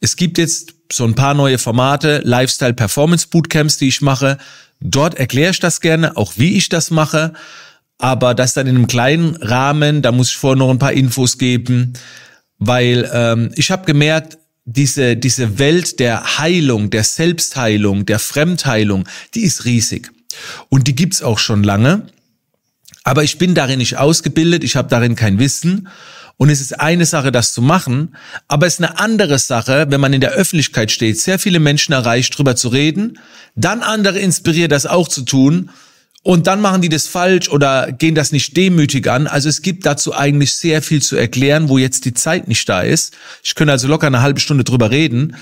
Es 0.00 0.16
gibt 0.16 0.38
jetzt 0.38 0.74
so 0.92 1.04
ein 1.04 1.14
paar 1.14 1.34
neue 1.34 1.58
Formate, 1.58 2.20
Lifestyle 2.24 2.74
Performance 2.74 3.26
Bootcamps, 3.28 3.78
die 3.78 3.88
ich 3.88 4.00
mache. 4.00 4.38
Dort 4.80 5.14
erkläre 5.14 5.50
ich 5.50 5.60
das 5.60 5.80
gerne, 5.80 6.16
auch 6.16 6.34
wie 6.36 6.56
ich 6.56 6.68
das 6.68 6.90
mache. 6.90 7.32
Aber 7.98 8.34
das 8.34 8.54
dann 8.54 8.66
in 8.66 8.76
einem 8.76 8.86
kleinen 8.86 9.36
Rahmen, 9.36 10.02
da 10.02 10.12
muss 10.12 10.30
ich 10.30 10.36
vorher 10.36 10.56
noch 10.56 10.70
ein 10.70 10.78
paar 10.78 10.92
Infos 10.92 11.36
geben, 11.36 11.94
weil 12.58 13.10
ähm, 13.12 13.50
ich 13.56 13.70
habe 13.70 13.86
gemerkt, 13.86 14.38
diese, 14.64 15.16
diese 15.16 15.58
Welt 15.58 15.98
der 15.98 16.38
Heilung, 16.38 16.90
der 16.90 17.02
Selbstheilung, 17.02 18.04
der 18.04 18.18
Fremdheilung, 18.18 19.08
die 19.34 19.40
ist 19.40 19.64
riesig. 19.64 20.12
Und 20.68 20.86
die 20.86 20.94
gibt's 20.94 21.22
auch 21.22 21.38
schon 21.38 21.62
lange. 21.62 22.06
Aber 23.04 23.24
ich 23.24 23.38
bin 23.38 23.54
darin 23.54 23.78
nicht 23.78 23.96
ausgebildet, 23.96 24.64
ich 24.64 24.76
habe 24.76 24.88
darin 24.88 25.16
kein 25.16 25.38
Wissen. 25.38 25.88
Und 26.36 26.50
es 26.50 26.60
ist 26.60 26.78
eine 26.78 27.04
Sache, 27.04 27.32
das 27.32 27.52
zu 27.52 27.60
machen, 27.60 28.14
aber 28.46 28.66
es 28.66 28.74
ist 28.74 28.84
eine 28.84 28.98
andere 29.00 29.40
Sache, 29.40 29.86
wenn 29.88 30.00
man 30.00 30.12
in 30.12 30.20
der 30.20 30.30
Öffentlichkeit 30.30 30.92
steht, 30.92 31.18
sehr 31.18 31.40
viele 31.40 31.58
Menschen 31.58 31.92
erreicht, 31.92 32.38
drüber 32.38 32.54
zu 32.54 32.68
reden, 32.68 33.18
dann 33.56 33.82
andere 33.82 34.20
inspiriert, 34.20 34.70
das 34.70 34.86
auch 34.86 35.08
zu 35.08 35.22
tun 35.22 35.70
und 36.22 36.46
dann 36.46 36.60
machen 36.60 36.80
die 36.80 36.88
das 36.88 37.08
falsch 37.08 37.48
oder 37.48 37.90
gehen 37.90 38.14
das 38.14 38.30
nicht 38.30 38.56
demütig 38.56 39.08
an. 39.10 39.26
Also 39.26 39.48
es 39.48 39.62
gibt 39.62 39.84
dazu 39.84 40.14
eigentlich 40.14 40.52
sehr 40.54 40.80
viel 40.80 41.02
zu 41.02 41.16
erklären, 41.16 41.68
wo 41.68 41.78
jetzt 41.78 42.04
die 42.04 42.14
Zeit 42.14 42.46
nicht 42.46 42.68
da 42.68 42.82
ist. 42.82 43.16
Ich 43.42 43.56
könnte 43.56 43.72
also 43.72 43.88
locker 43.88 44.06
eine 44.06 44.22
halbe 44.22 44.38
Stunde 44.38 44.62
drüber 44.62 44.90
reden 44.90 45.36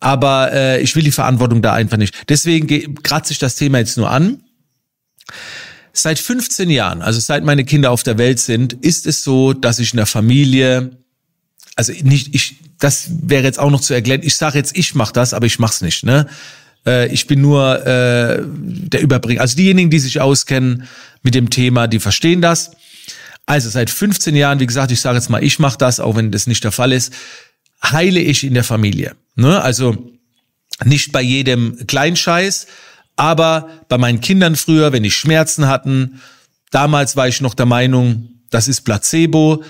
aber 0.00 0.52
äh, 0.52 0.80
ich 0.80 0.94
will 0.94 1.02
die 1.02 1.12
Verantwortung 1.12 1.62
da 1.62 1.72
einfach 1.72 1.96
nicht. 1.96 2.14
Deswegen 2.28 2.94
kratze 3.02 3.32
ich 3.32 3.38
das 3.38 3.56
Thema 3.56 3.78
jetzt 3.78 3.96
nur 3.96 4.10
an. 4.10 4.42
Seit 5.92 6.18
15 6.18 6.68
Jahren, 6.68 7.00
also 7.00 7.18
seit 7.20 7.42
meine 7.44 7.64
Kinder 7.64 7.90
auf 7.90 8.02
der 8.02 8.18
Welt 8.18 8.38
sind, 8.38 8.74
ist 8.74 9.06
es 9.06 9.24
so, 9.24 9.54
dass 9.54 9.78
ich 9.78 9.92
in 9.92 9.96
der 9.96 10.06
Familie, 10.06 10.90
also 11.74 11.92
nicht 12.02 12.34
ich, 12.34 12.56
das 12.78 13.08
wäre 13.22 13.44
jetzt 13.44 13.58
auch 13.58 13.70
noch 13.70 13.80
zu 13.80 13.94
erklären. 13.94 14.20
Ich 14.22 14.36
sage 14.36 14.58
jetzt, 14.58 14.76
ich 14.76 14.94
mache 14.94 15.14
das, 15.14 15.32
aber 15.32 15.46
ich 15.46 15.58
mach's 15.58 15.80
nicht. 15.80 16.04
Ne? 16.04 16.26
Äh, 16.86 17.08
ich 17.08 17.26
bin 17.26 17.40
nur 17.40 17.86
äh, 17.86 18.42
der 18.44 19.00
Überbringer. 19.00 19.40
Also 19.40 19.56
diejenigen, 19.56 19.88
die 19.88 19.98
sich 19.98 20.20
auskennen 20.20 20.84
mit 21.22 21.34
dem 21.34 21.48
Thema, 21.48 21.86
die 21.88 21.98
verstehen 21.98 22.42
das. 22.42 22.72
Also 23.46 23.70
seit 23.70 23.90
15 23.90 24.34
Jahren, 24.34 24.60
wie 24.60 24.66
gesagt, 24.66 24.90
ich 24.90 25.00
sage 25.00 25.16
jetzt 25.16 25.30
mal, 25.30 25.42
ich 25.42 25.58
mache 25.58 25.78
das, 25.78 26.00
auch 26.00 26.16
wenn 26.16 26.32
das 26.32 26.46
nicht 26.46 26.64
der 26.64 26.72
Fall 26.72 26.92
ist, 26.92 27.12
heile 27.82 28.20
ich 28.20 28.44
in 28.44 28.54
der 28.54 28.64
Familie. 28.64 29.16
Ne? 29.34 29.60
Also 29.60 30.12
nicht 30.84 31.12
bei 31.12 31.22
jedem 31.22 31.86
Kleinscheiß, 31.86 32.66
aber 33.16 33.70
bei 33.88 33.98
meinen 33.98 34.20
Kindern 34.20 34.56
früher, 34.56 34.92
wenn 34.92 35.02
die 35.02 35.10
Schmerzen 35.10 35.66
hatten, 35.66 36.20
damals 36.70 37.16
war 37.16 37.28
ich 37.28 37.40
noch 37.40 37.54
der 37.54 37.66
Meinung, 37.66 38.28
das 38.50 38.68
ist 38.68 38.82
Placebo, 38.82 39.64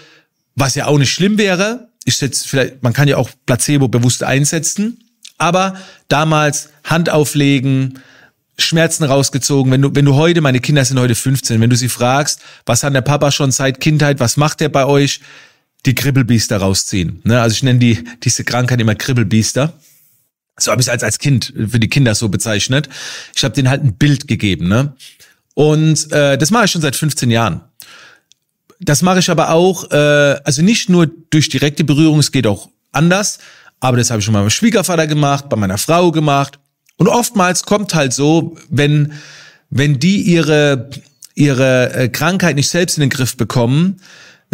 was 0.54 0.75
ja 0.75 0.86
auch 0.86 0.98
nicht 0.98 1.12
schlimm 1.12 1.38
wäre. 1.38 1.88
Ich 2.04 2.16
setze 2.16 2.48
vielleicht, 2.48 2.82
man 2.82 2.92
kann 2.92 3.08
ja 3.08 3.16
auch 3.16 3.30
Placebo 3.46 3.88
bewusst 3.88 4.22
einsetzen, 4.22 5.04
aber 5.38 5.76
damals 6.08 6.70
Hand 6.84 7.10
auflegen, 7.10 8.00
Schmerzen 8.58 9.04
rausgezogen. 9.04 9.70
Wenn 9.70 9.82
du, 9.82 9.94
wenn 9.94 10.04
du 10.04 10.14
heute, 10.14 10.40
meine 10.40 10.60
Kinder 10.60 10.84
sind 10.84 10.98
heute 10.98 11.14
15, 11.14 11.60
wenn 11.60 11.70
du 11.70 11.76
sie 11.76 11.88
fragst, 11.88 12.40
was 12.64 12.82
hat 12.82 12.94
der 12.94 13.02
Papa 13.02 13.30
schon 13.30 13.52
seit 13.52 13.80
Kindheit, 13.80 14.18
was 14.18 14.36
macht 14.36 14.60
er 14.60 14.70
bei 14.70 14.86
euch? 14.86 15.20
Die 15.85 15.95
Kribbelbiester 15.95 16.56
rausziehen. 16.59 17.21
Ne? 17.25 17.40
Also 17.40 17.54
ich 17.54 17.62
nenne 17.62 17.78
die 17.78 18.04
diese 18.23 18.45
Krankheit 18.45 18.80
immer 18.80 18.95
Kribbelbiester. 18.95 19.75
So 20.59 20.71
habe 20.71 20.80
ich 20.80 20.87
es 20.87 20.90
als, 20.90 21.02
als 21.02 21.18
Kind 21.18 21.52
für 21.68 21.78
die 21.78 21.88
Kinder 21.88 22.14
so 22.14 22.28
bezeichnet. 22.28 22.88
Ich 23.35 23.45
habe 23.45 23.54
denen 23.54 23.68
halt 23.68 23.85
ein 23.85 23.95
Bild 23.97 24.26
gegeben. 24.26 24.68
Ne? 24.68 24.95
Und 25.54 26.11
äh, 26.12 26.38
das 26.38 26.50
mache 26.50 26.64
ich 26.64 26.71
schon 26.71 26.83
seit 26.83 26.97
15 26.97 27.30
Jahren. 27.30 27.61
Das 28.80 29.02
mache 29.02 29.21
ich 29.21 29.30
aber 29.30 29.50
auch, 29.50 29.90
äh, 29.90 30.38
also 30.45 30.62
nicht 30.62 30.88
nur 30.88 31.11
durch 31.30 31.49
direkte 31.49 31.85
Berührung, 31.85 32.18
es 32.18 32.33
geht 32.33 32.47
auch 32.47 32.68
anders, 32.92 33.38
aber 33.80 33.97
das 33.97 34.11
habe 34.11 34.21
ich 34.21 34.25
schon 34.25 34.33
mal 34.33 34.40
beim 34.40 34.50
Schwiegervater 34.50 35.06
gemacht, 35.06 35.49
bei 35.49 35.56
meiner 35.56 35.78
Frau 35.78 36.11
gemacht. 36.11 36.59
Und 36.97 37.09
oftmals 37.09 37.64
kommt 37.64 37.95
halt 37.95 38.12
so, 38.12 38.56
wenn, 38.68 39.12
wenn 39.71 39.99
die 39.99 40.23
ihre, 40.23 40.90
ihre 41.35 41.92
äh, 41.92 42.09
Krankheit 42.09 42.56
nicht 42.56 42.68
selbst 42.68 42.97
in 42.97 43.02
den 43.02 43.11
Griff 43.11 43.37
bekommen, 43.37 44.00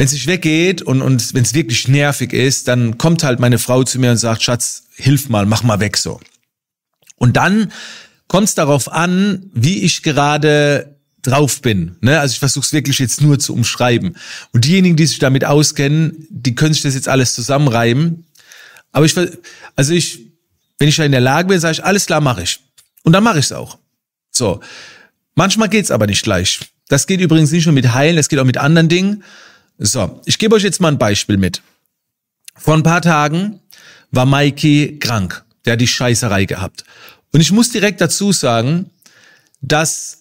wenn 0.03 0.07
es 0.07 0.15
nicht 0.15 0.27
weggeht 0.27 0.83
und, 0.83 1.01
und 1.01 1.33
wenn 1.33 1.45
es 1.45 1.55
wirklich 1.55 1.87
nervig 1.87 2.33
ist, 2.33 2.67
dann 2.67 2.99
kommt 2.99 3.23
halt 3.23 3.39
meine 3.39 3.61
Frau 3.61 3.85
zu 3.85 4.01
mir 4.01 4.11
und 4.11 4.17
sagt, 4.17 4.43
Schatz, 4.43 4.89
hilf 4.97 5.29
mal, 5.29 5.47
mach 5.47 5.63
mal 5.63 5.79
weg 5.79 5.97
so. 5.97 6.19
Und 7.19 7.37
dann 7.37 7.71
kommt 8.27 8.49
es 8.49 8.57
darauf 8.57 8.91
an, 8.91 9.49
wie 9.55 9.85
ich 9.85 10.03
gerade 10.03 10.97
drauf 11.23 11.63
bin. 11.63 11.99
Ne? 12.01 12.19
Also 12.19 12.33
ich 12.33 12.41
versuche 12.41 12.65
es 12.65 12.73
wirklich 12.73 12.99
jetzt 12.99 13.21
nur 13.21 13.39
zu 13.39 13.55
umschreiben. 13.55 14.17
Und 14.53 14.65
diejenigen, 14.65 14.97
die 14.97 15.07
sich 15.07 15.21
damit 15.21 15.45
auskennen, 15.45 16.27
die 16.31 16.57
können 16.57 16.75
sich 16.75 16.83
das 16.83 16.97
jetzt 16.97 17.09
alles 17.09 17.37
zusammenreiben. 17.37 18.27
Aber 18.91 19.07
ich, 19.07 19.15
also 19.77 19.93
ich, 19.93 20.19
wenn 20.81 20.89
ich 20.89 20.97
da 20.97 21.05
in 21.05 21.13
der 21.13 21.21
Lage 21.21 21.47
bin, 21.47 21.61
sage 21.61 21.75
ich, 21.75 21.85
alles 21.85 22.07
klar, 22.07 22.21
mache 22.21 22.43
ich. 22.43 22.59
Und 23.05 23.13
dann 23.13 23.23
mache 23.23 23.39
ich 23.39 23.45
es 23.45 23.53
auch. 23.53 23.79
So. 24.33 24.59
Manchmal 25.37 25.69
geht's 25.69 25.93
aber 25.93 26.09
nicht 26.09 26.25
gleich. 26.25 26.59
Das 26.89 27.07
geht 27.07 27.21
übrigens 27.21 27.53
nicht 27.53 27.67
nur 27.67 27.73
mit 27.73 27.95
Heilen, 27.95 28.17
das 28.17 28.29
geht 28.29 28.41
auch 28.41 28.45
mit 28.45 28.59
anderen 28.59 28.89
Dingen. 28.89 29.23
So, 29.79 30.21
ich 30.25 30.39
gebe 30.39 30.55
euch 30.55 30.63
jetzt 30.63 30.81
mal 30.81 30.89
ein 30.89 30.99
Beispiel 30.99 31.37
mit. 31.37 31.63
Vor 32.57 32.75
ein 32.75 32.83
paar 32.83 33.03
Tagen 33.03 33.61
war 34.11 34.27
Mikey 34.27 34.99
krank. 35.01 35.45
Der 35.65 35.75
hat 35.75 35.81
die 35.81 35.87
Scheißerei 35.87 36.45
gehabt. 36.45 36.85
Und 37.33 37.41
ich 37.41 37.53
muss 37.53 37.71
direkt 37.71 38.01
dazu 38.01 38.33
sagen, 38.33 38.91
dass 39.61 40.19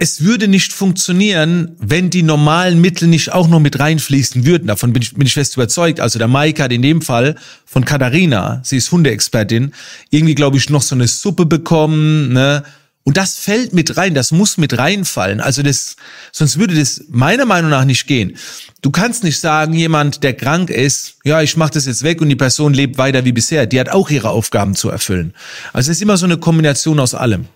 es 0.00 0.22
würde 0.22 0.46
nicht 0.46 0.72
funktionieren, 0.72 1.74
wenn 1.80 2.08
die 2.08 2.22
normalen 2.22 2.80
Mittel 2.80 3.08
nicht 3.08 3.32
auch 3.32 3.48
noch 3.48 3.58
mit 3.58 3.80
reinfließen 3.80 4.46
würden. 4.46 4.68
Davon 4.68 4.92
bin 4.92 5.02
ich, 5.02 5.14
bin 5.14 5.26
ich 5.26 5.34
fest 5.34 5.56
überzeugt. 5.56 5.98
Also 5.98 6.20
der 6.20 6.28
Mike 6.28 6.62
hat 6.62 6.72
in 6.72 6.82
dem 6.82 7.02
Fall 7.02 7.34
von 7.66 7.84
Katharina, 7.84 8.60
sie 8.62 8.76
ist 8.76 8.92
Hundeexpertin, 8.92 9.74
irgendwie, 10.10 10.36
glaube 10.36 10.56
ich, 10.56 10.70
noch 10.70 10.82
so 10.82 10.94
eine 10.94 11.08
Suppe 11.08 11.46
bekommen, 11.46 12.32
ne? 12.32 12.62
Und 13.08 13.16
das 13.16 13.38
fällt 13.38 13.72
mit 13.72 13.96
rein, 13.96 14.12
das 14.12 14.32
muss 14.32 14.58
mit 14.58 14.76
reinfallen. 14.76 15.40
Also 15.40 15.62
das, 15.62 15.96
sonst 16.30 16.58
würde 16.58 16.74
das 16.74 17.04
meiner 17.08 17.46
Meinung 17.46 17.70
nach 17.70 17.86
nicht 17.86 18.06
gehen. 18.06 18.36
Du 18.82 18.90
kannst 18.90 19.24
nicht 19.24 19.40
sagen, 19.40 19.72
jemand, 19.72 20.22
der 20.22 20.34
krank 20.34 20.68
ist, 20.68 21.14
ja, 21.24 21.40
ich 21.40 21.56
mache 21.56 21.70
das 21.70 21.86
jetzt 21.86 22.02
weg 22.02 22.20
und 22.20 22.28
die 22.28 22.36
Person 22.36 22.74
lebt 22.74 22.98
weiter 22.98 23.24
wie 23.24 23.32
bisher. 23.32 23.64
Die 23.64 23.80
hat 23.80 23.88
auch 23.88 24.10
ihre 24.10 24.28
Aufgaben 24.28 24.74
zu 24.74 24.90
erfüllen. 24.90 25.32
Also 25.72 25.90
es 25.90 25.96
ist 25.96 26.02
immer 26.02 26.18
so 26.18 26.26
eine 26.26 26.36
Kombination 26.36 27.00
aus 27.00 27.14
allem. 27.14 27.46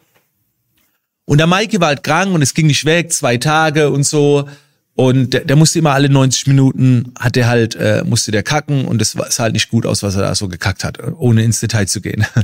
Und 1.27 1.37
der 1.37 1.47
Maike 1.47 1.83
war 1.83 1.89
halt 1.89 2.03
krank 2.03 2.33
und 2.33 2.41
es 2.41 2.55
ging 2.55 2.67
nicht 2.67 2.87
weg, 2.87 3.13
zwei 3.13 3.37
Tage 3.37 3.91
und 3.91 4.07
so. 4.07 4.49
Und 4.95 5.35
der, 5.35 5.45
der 5.45 5.57
musste 5.57 5.81
immer 5.81 5.93
alle 5.93 6.09
90 6.09 6.47
Minuten, 6.47 7.13
hat 7.19 7.37
der 7.37 7.49
halt, 7.49 7.75
äh, 7.75 8.05
musste 8.07 8.31
der 8.31 8.43
kacken 8.43 8.87
und 8.87 9.03
es 9.03 9.11
sah 9.11 9.43
halt 9.43 9.53
nicht 9.53 9.69
gut 9.69 9.85
aus, 9.85 10.03
was 10.03 10.15
er 10.15 10.23
da 10.23 10.35
so 10.35 10.49
gekackt 10.49 10.83
hat, 10.83 10.99
ohne 11.19 11.45
ins 11.45 11.61
Detail 11.61 11.89
zu 11.89 12.01
gehen. 12.01 12.25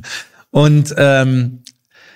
Und 0.50 0.94
ähm, 0.96 1.62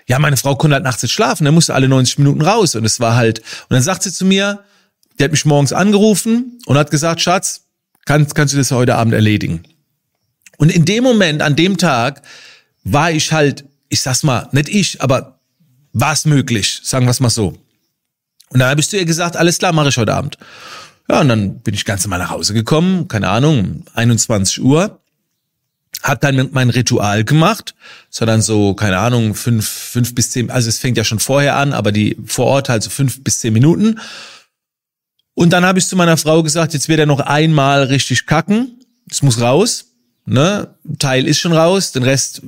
ja, 0.07 0.19
meine 0.19 0.37
Frau 0.37 0.57
konnte 0.57 0.75
halt 0.75 0.85
nachts 0.85 1.03
nicht 1.03 1.13
schlafen, 1.13 1.47
er 1.47 1.53
musste 1.53 1.75
alle 1.75 1.89
90 1.89 2.19
Minuten 2.19 2.43
raus 2.43 2.75
und 2.75 2.85
es 2.85 3.01
war 3.01 3.17
halt, 3.17 3.41
und 3.41 3.71
dann 3.71 3.83
sagt 3.83 4.03
sie 4.03 4.13
zu 4.13 4.25
mir, 4.25 4.65
die 5.19 5.25
hat 5.25 5.31
mich 5.31 5.45
morgens 5.45 5.73
angerufen 5.73 6.59
und 6.67 6.77
hat 6.77 6.91
gesagt, 6.91 7.21
Schatz, 7.21 7.63
kannst, 8.05 8.35
kannst 8.35 8.55
du 8.55 8.59
das 8.59 8.71
heute 8.71 8.97
Abend 8.97 9.15
erledigen? 9.15 9.63
Und 10.59 10.71
in 10.71 10.85
dem 10.85 11.05
Moment, 11.05 11.43
an 11.43 11.57
dem 11.57 11.77
Tag, 11.77 12.23
war 12.85 13.11
ich 13.11 13.33
halt, 13.33 13.65
ich 13.89 14.01
sag's 14.01 14.23
mal, 14.23 14.49
nicht 14.53 14.69
ich, 14.69 15.01
aber 15.03 15.41
war 15.93 16.13
es 16.13 16.25
möglich, 16.25 16.81
sagen 16.83 17.07
wir 17.07 17.11
es 17.11 17.21
mal 17.21 17.31
so. 17.31 17.59
Und 18.49 18.59
dann 18.61 18.69
habe 18.69 18.81
ich 18.81 18.89
zu 18.89 18.97
ihr 18.97 19.05
gesagt, 19.05 19.37
alles 19.37 19.59
klar, 19.59 19.73
mache 19.73 19.89
ich 19.89 19.97
heute 19.97 20.15
Abend. 20.15 20.37
Ja, 21.09 21.21
und 21.21 21.29
dann 21.29 21.61
bin 21.61 21.75
ich 21.75 21.85
ganz 21.85 22.05
normal 22.05 22.21
nach 22.21 22.31
Hause 22.31 22.55
gekommen, 22.55 23.09
keine 23.09 23.29
Ahnung, 23.29 23.85
21 23.95 24.63
Uhr. 24.63 25.02
Hab 26.03 26.21
dann 26.21 26.49
mein 26.53 26.71
Ritual 26.71 27.25
gemacht. 27.25 27.75
Es 28.11 28.21
war 28.21 28.27
dann 28.27 28.43
so, 28.43 28.75
keine 28.75 28.99
Ahnung, 28.99 29.35
fünf, 29.35 29.69
fünf 29.69 30.15
bis 30.15 30.31
zehn, 30.31 30.51
also 30.51 30.69
es 30.69 30.79
fängt 30.79 30.97
ja 30.97 31.05
schon 31.05 31.21
vorher 31.21 31.57
an, 31.57 31.73
aber 31.73 31.93
die 31.93 32.17
vor 32.27 32.47
Ort 32.47 32.69
halt 32.69 32.83
so 32.83 32.91
fünf 32.91 33.23
bis 33.23 33.39
zehn 33.39 33.53
Minuten. 33.53 34.01
Und 35.35 35.53
dann 35.53 35.65
habe 35.65 35.79
ich 35.79 35.87
zu 35.87 35.97
meiner 35.97 36.17
Frau 36.17 36.43
gesagt, 36.43 36.75
jetzt 36.75 36.89
wird 36.89 37.01
er 37.01 37.07
noch 37.07 37.21
einmal 37.21 37.85
richtig 37.85 38.27
kacken. 38.27 38.81
Es 39.11 39.23
muss 39.23 39.41
raus. 39.41 39.87
Ne? 40.27 40.75
Teil 40.99 41.27
ist 41.27 41.39
schon 41.39 41.53
raus, 41.53 41.93
den 41.93 42.03
Rest 42.03 42.43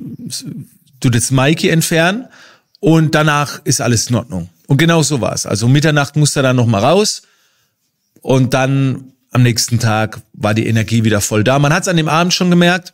tut 0.99 1.15
jetzt 1.15 1.31
Mikey 1.31 1.69
entfernen. 1.69 2.27
Und 2.79 3.15
danach 3.15 3.61
ist 3.63 3.81
alles 3.81 4.09
in 4.09 4.15
Ordnung. 4.15 4.49
Und 4.67 4.77
genau 4.77 5.01
so 5.01 5.21
war 5.21 5.33
es. 5.33 5.45
Also 5.45 5.67
Mitternacht 5.67 6.15
musste 6.15 6.39
er 6.39 6.43
dann 6.43 6.55
noch 6.55 6.67
mal 6.67 6.83
raus. 6.83 7.23
Und 8.21 8.53
dann 8.53 9.13
am 9.31 9.43
nächsten 9.43 9.79
Tag 9.79 10.21
war 10.33 10.53
die 10.53 10.67
Energie 10.67 11.03
wieder 11.03 11.21
voll 11.21 11.43
da. 11.43 11.59
Man 11.59 11.73
hat 11.73 11.83
es 11.83 11.87
an 11.89 11.97
dem 11.97 12.07
Abend 12.07 12.33
schon 12.33 12.49
gemerkt. 12.49 12.93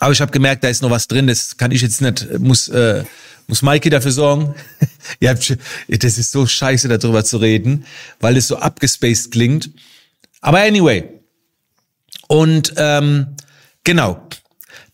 Aber 0.00 0.12
ich 0.12 0.20
habe 0.20 0.32
gemerkt, 0.32 0.64
da 0.64 0.68
ist 0.68 0.82
noch 0.82 0.90
was 0.90 1.06
drin. 1.06 1.26
Das 1.26 1.58
kann 1.58 1.70
ich 1.70 1.82
jetzt 1.82 2.00
nicht, 2.00 2.40
muss, 2.40 2.68
äh, 2.68 3.04
muss 3.46 3.60
Maike 3.60 3.90
dafür 3.90 4.12
sorgen. 4.12 4.54
Ihr 5.20 5.34
das 5.34 6.18
ist 6.18 6.32
so 6.32 6.46
scheiße, 6.46 6.88
darüber 6.88 7.22
zu 7.22 7.36
reden, 7.36 7.84
weil 8.18 8.38
es 8.38 8.48
so 8.48 8.56
abgespaced 8.56 9.30
klingt. 9.30 9.70
Aber 10.40 10.60
anyway. 10.60 11.04
Und 12.28 12.72
ähm, 12.76 13.36
genau. 13.84 14.26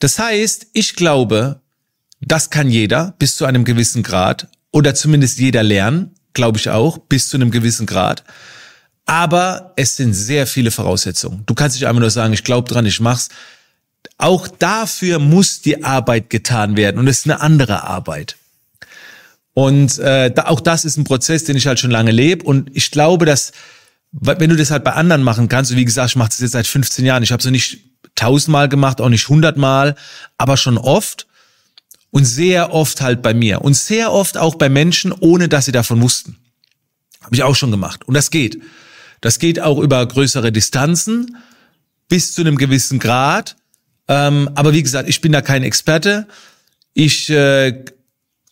Das 0.00 0.18
heißt, 0.18 0.66
ich 0.72 0.96
glaube, 0.96 1.60
das 2.20 2.50
kann 2.50 2.68
jeder 2.68 3.14
bis 3.18 3.36
zu 3.36 3.44
einem 3.44 3.64
gewissen 3.64 4.02
Grad 4.02 4.48
oder 4.72 4.94
zumindest 4.94 5.38
jeder 5.38 5.62
lernen, 5.62 6.14
glaube 6.32 6.58
ich 6.58 6.68
auch, 6.68 6.98
bis 6.98 7.28
zu 7.28 7.36
einem 7.36 7.52
gewissen 7.52 7.86
Grad. 7.86 8.24
Aber 9.04 9.72
es 9.76 9.94
sind 9.96 10.14
sehr 10.14 10.48
viele 10.48 10.72
Voraussetzungen. 10.72 11.44
Du 11.46 11.54
kannst 11.54 11.76
nicht 11.76 11.86
einfach 11.86 12.00
nur 12.00 12.10
sagen, 12.10 12.32
ich 12.32 12.42
glaube 12.42 12.68
dran, 12.68 12.86
ich 12.86 12.98
mach's. 12.98 13.28
Auch 14.18 14.48
dafür 14.48 15.18
muss 15.18 15.60
die 15.60 15.84
Arbeit 15.84 16.30
getan 16.30 16.76
werden 16.76 16.98
und 16.98 17.08
es 17.08 17.20
ist 17.20 17.26
eine 17.26 17.40
andere 17.40 17.84
Arbeit. 17.84 18.36
Und 19.54 19.98
äh, 19.98 20.32
auch 20.44 20.60
das 20.60 20.84
ist 20.84 20.98
ein 20.98 21.04
Prozess, 21.04 21.44
den 21.44 21.56
ich 21.56 21.66
halt 21.66 21.80
schon 21.80 21.90
lange 21.90 22.10
lebe. 22.10 22.44
Und 22.44 22.70
ich 22.74 22.90
glaube, 22.90 23.24
dass 23.24 23.52
wenn 24.12 24.50
du 24.50 24.56
das 24.56 24.70
halt 24.70 24.84
bei 24.84 24.92
anderen 24.92 25.22
machen 25.22 25.48
kannst, 25.48 25.74
wie 25.74 25.84
gesagt, 25.84 26.10
ich 26.10 26.16
mache 26.16 26.28
das 26.28 26.40
jetzt 26.40 26.52
seit 26.52 26.66
15 26.66 27.04
Jahren, 27.04 27.22
ich 27.22 27.32
habe 27.32 27.42
so 27.42 27.50
nicht 27.50 27.80
tausendmal 28.14 28.68
gemacht, 28.68 29.00
auch 29.00 29.08
nicht 29.08 29.28
hundertmal, 29.28 29.94
aber 30.38 30.56
schon 30.56 30.78
oft. 30.78 31.26
Und 32.10 32.24
sehr 32.24 32.72
oft 32.72 33.00
halt 33.02 33.20
bei 33.20 33.34
mir. 33.34 33.60
Und 33.62 33.74
sehr 33.74 34.12
oft 34.12 34.38
auch 34.38 34.54
bei 34.54 34.68
Menschen, 34.68 35.12
ohne 35.12 35.48
dass 35.48 35.66
sie 35.66 35.72
davon 35.72 36.00
wussten. 36.00 36.38
Habe 37.22 37.34
ich 37.34 37.42
auch 37.42 37.56
schon 37.56 37.70
gemacht. 37.70 38.04
Und 38.04 38.14
das 38.14 38.30
geht. 38.30 38.60
Das 39.20 39.38
geht 39.38 39.60
auch 39.60 39.78
über 39.78 40.06
größere 40.06 40.52
Distanzen 40.52 41.36
bis 42.08 42.32
zu 42.32 42.42
einem 42.42 42.56
gewissen 42.56 42.98
Grad. 42.98 43.56
Ähm, 44.08 44.50
aber 44.54 44.72
wie 44.72 44.82
gesagt, 44.82 45.08
ich 45.08 45.20
bin 45.20 45.32
da 45.32 45.40
kein 45.40 45.62
Experte. 45.62 46.26
Ich 46.94 47.28
äh, 47.30 47.84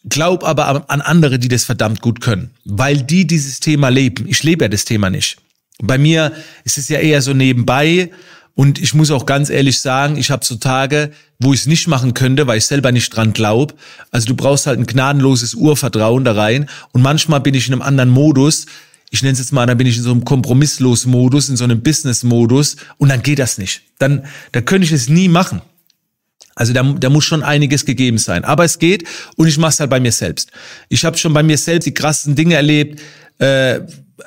glaube 0.09 0.47
aber 0.47 0.91
an 0.91 1.01
andere, 1.01 1.39
die 1.39 1.49
das 1.49 1.65
verdammt 1.65 2.01
gut 2.01 2.21
können, 2.21 2.51
weil 2.65 3.03
die 3.03 3.27
dieses 3.27 3.61
Thema 3.61 3.89
leben. 3.89 4.27
Ich 4.29 4.43
lebe 4.43 4.65
ja 4.65 4.69
das 4.69 4.85
Thema 4.85 5.11
nicht. 5.11 5.39
Bei 5.79 5.99
mir 5.99 6.33
ist 6.65 6.79
es 6.79 6.89
ja 6.89 6.99
eher 6.99 7.23
so 7.23 7.33
nebenbei 7.33 8.11
und 8.55 8.81
ich 8.81 8.95
muss 8.95 9.11
auch 9.11 9.27
ganz 9.27 9.51
ehrlich 9.51 9.81
sagen, 9.81 10.17
ich 10.17 10.31
habe 10.31 10.45
so 10.45 10.55
Tage, 10.57 11.11
wo 11.41 11.53
ich 11.53 11.61
es 11.61 11.67
nicht 11.67 11.89
machen 11.89 12.15
könnte, 12.15 12.47
weil 12.47 12.59
ich 12.59 12.67
selber 12.67 12.93
nicht 12.93 13.11
dran 13.11 13.33
glaub. 13.33 13.75
Also 14.13 14.29
du 14.29 14.37
brauchst 14.37 14.67
halt 14.67 14.79
ein 14.79 14.87
gnadenloses 14.87 15.55
Urvertrauen 15.55 16.25
da 16.25 16.33
rein. 16.33 16.69
Und 16.93 17.03
manchmal 17.03 17.41
bin 17.41 17.55
ich 17.55 17.67
in 17.67 17.75
einem 17.75 17.83
anderen 17.83 18.11
Modus. 18.11 18.67
Ich 19.15 19.23
nenne 19.23 19.35
es 19.35 19.39
jetzt 19.39 19.53
mal, 19.53 19.65
dann 19.65 19.79
bin 19.79 19.87
ich 19.87 19.97
in 19.97 20.03
so 20.03 20.11
einem 20.11 20.25
kompromisslos 20.25 21.07
Modus, 21.07 21.49
in 21.49 21.57
so 21.57 21.63
einem 21.63 21.85
Business-Modus. 21.85 22.75
Und 22.99 23.11
dann 23.11 23.23
geht 23.23 23.39
das 23.39 23.59
nicht. 23.59 23.83
Dann, 24.01 24.25
da 24.51 24.61
könnte 24.61 24.87
ich 24.87 24.91
es 24.91 25.09
nie 25.09 25.29
machen. 25.29 25.63
Also 26.57 26.73
da, 26.73 26.83
da 26.83 27.11
muss 27.11 27.25
schon 27.25 27.45
einiges 27.45 27.85
gegeben 27.85 28.19
sein. 28.19 28.43
Aber 28.43 28.65
es 28.65 28.81
geht 28.81 29.05
und 29.37 29.47
ich 29.47 29.57
mache 29.57 29.71
es 29.71 29.79
halt 29.79 29.91
bei 29.91 30.01
mir 30.01 30.11
selbst. 30.11 30.51
Ich 30.89 31.05
habe 31.05 31.17
schon 31.17 31.33
bei 31.33 31.45
mir 31.45 31.57
selbst 31.57 31.87
die 31.87 31.95
krassen 31.95 32.35
Dinge 32.35 32.57
erlebt. 32.57 33.01
Äh, 33.39 33.83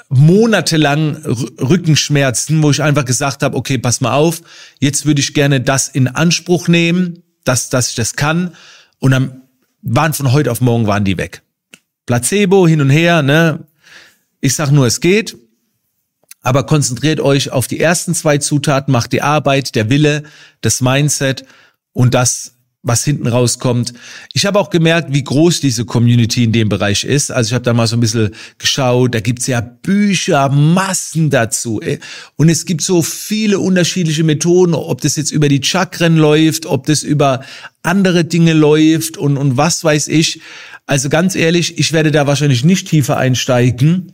monatelang 0.07 1.17
Rückenschmerzen, 1.59 2.63
wo 2.63 2.71
ich 2.71 2.81
einfach 2.81 3.03
gesagt 3.03 3.43
habe, 3.43 3.57
okay, 3.57 3.77
pass 3.77 3.99
mal 3.99 4.13
auf, 4.13 4.41
jetzt 4.79 5.05
würde 5.05 5.19
ich 5.19 5.33
gerne 5.33 5.59
das 5.59 5.89
in 5.89 6.07
Anspruch 6.07 6.69
nehmen, 6.69 7.23
dass, 7.43 7.69
dass 7.69 7.89
ich 7.89 7.95
das 7.95 8.15
kann. 8.15 8.55
Und 8.99 9.11
dann 9.11 9.41
waren 9.81 10.13
von 10.13 10.31
heute 10.31 10.49
auf 10.49 10.61
morgen 10.61 10.87
waren 10.87 11.03
die 11.03 11.17
weg. 11.17 11.41
Placebo 12.05 12.69
hin 12.69 12.79
und 12.79 12.89
her, 12.89 13.21
ne? 13.21 13.67
Ich 14.39 14.55
sag 14.55 14.71
nur, 14.71 14.85
es 14.87 15.01
geht. 15.01 15.37
Aber 16.41 16.65
konzentriert 16.65 17.19
euch 17.19 17.51
auf 17.51 17.67
die 17.67 17.79
ersten 17.79 18.15
zwei 18.15 18.37
Zutaten, 18.37 18.91
macht 18.91 19.11
die 19.11 19.21
Arbeit, 19.21 19.75
der 19.75 19.89
Wille, 19.89 20.23
das 20.61 20.81
Mindset 20.81 21.45
und 21.93 22.13
das 22.13 22.56
was 22.83 23.03
hinten 23.03 23.27
rauskommt. 23.27 23.93
Ich 24.33 24.45
habe 24.45 24.59
auch 24.59 24.69
gemerkt, 24.69 25.13
wie 25.13 25.23
groß 25.23 25.59
diese 25.59 25.85
Community 25.85 26.43
in 26.43 26.51
dem 26.51 26.69
Bereich 26.69 27.03
ist. 27.03 27.31
Also 27.31 27.49
ich 27.49 27.53
habe 27.53 27.65
da 27.65 27.73
mal 27.73 27.87
so 27.87 27.97
ein 27.97 27.99
bisschen 27.99 28.31
geschaut, 28.59 29.13
da 29.13 29.19
gibt's 29.19 29.47
ja 29.47 29.61
Bücher, 29.61 30.49
Massen 30.49 31.29
dazu. 31.29 31.81
Und 32.35 32.49
es 32.49 32.65
gibt 32.65 32.81
so 32.81 33.01
viele 33.01 33.59
unterschiedliche 33.59 34.23
Methoden, 34.23 34.73
ob 34.73 35.01
das 35.01 35.15
jetzt 35.15 35.31
über 35.31 35.49
die 35.49 35.61
Chakren 35.63 36.17
läuft, 36.17 36.65
ob 36.65 36.85
das 36.85 37.03
über 37.03 37.43
andere 37.83 38.25
Dinge 38.25 38.53
läuft 38.53 39.17
und, 39.17 39.37
und 39.37 39.57
was 39.57 39.83
weiß 39.83 40.07
ich. 40.07 40.41
Also 40.85 41.09
ganz 41.09 41.35
ehrlich, 41.35 41.77
ich 41.79 41.91
werde 41.91 42.11
da 42.11 42.27
wahrscheinlich 42.27 42.63
nicht 42.63 42.87
tiefer 42.87 43.17
einsteigen. 43.17 44.13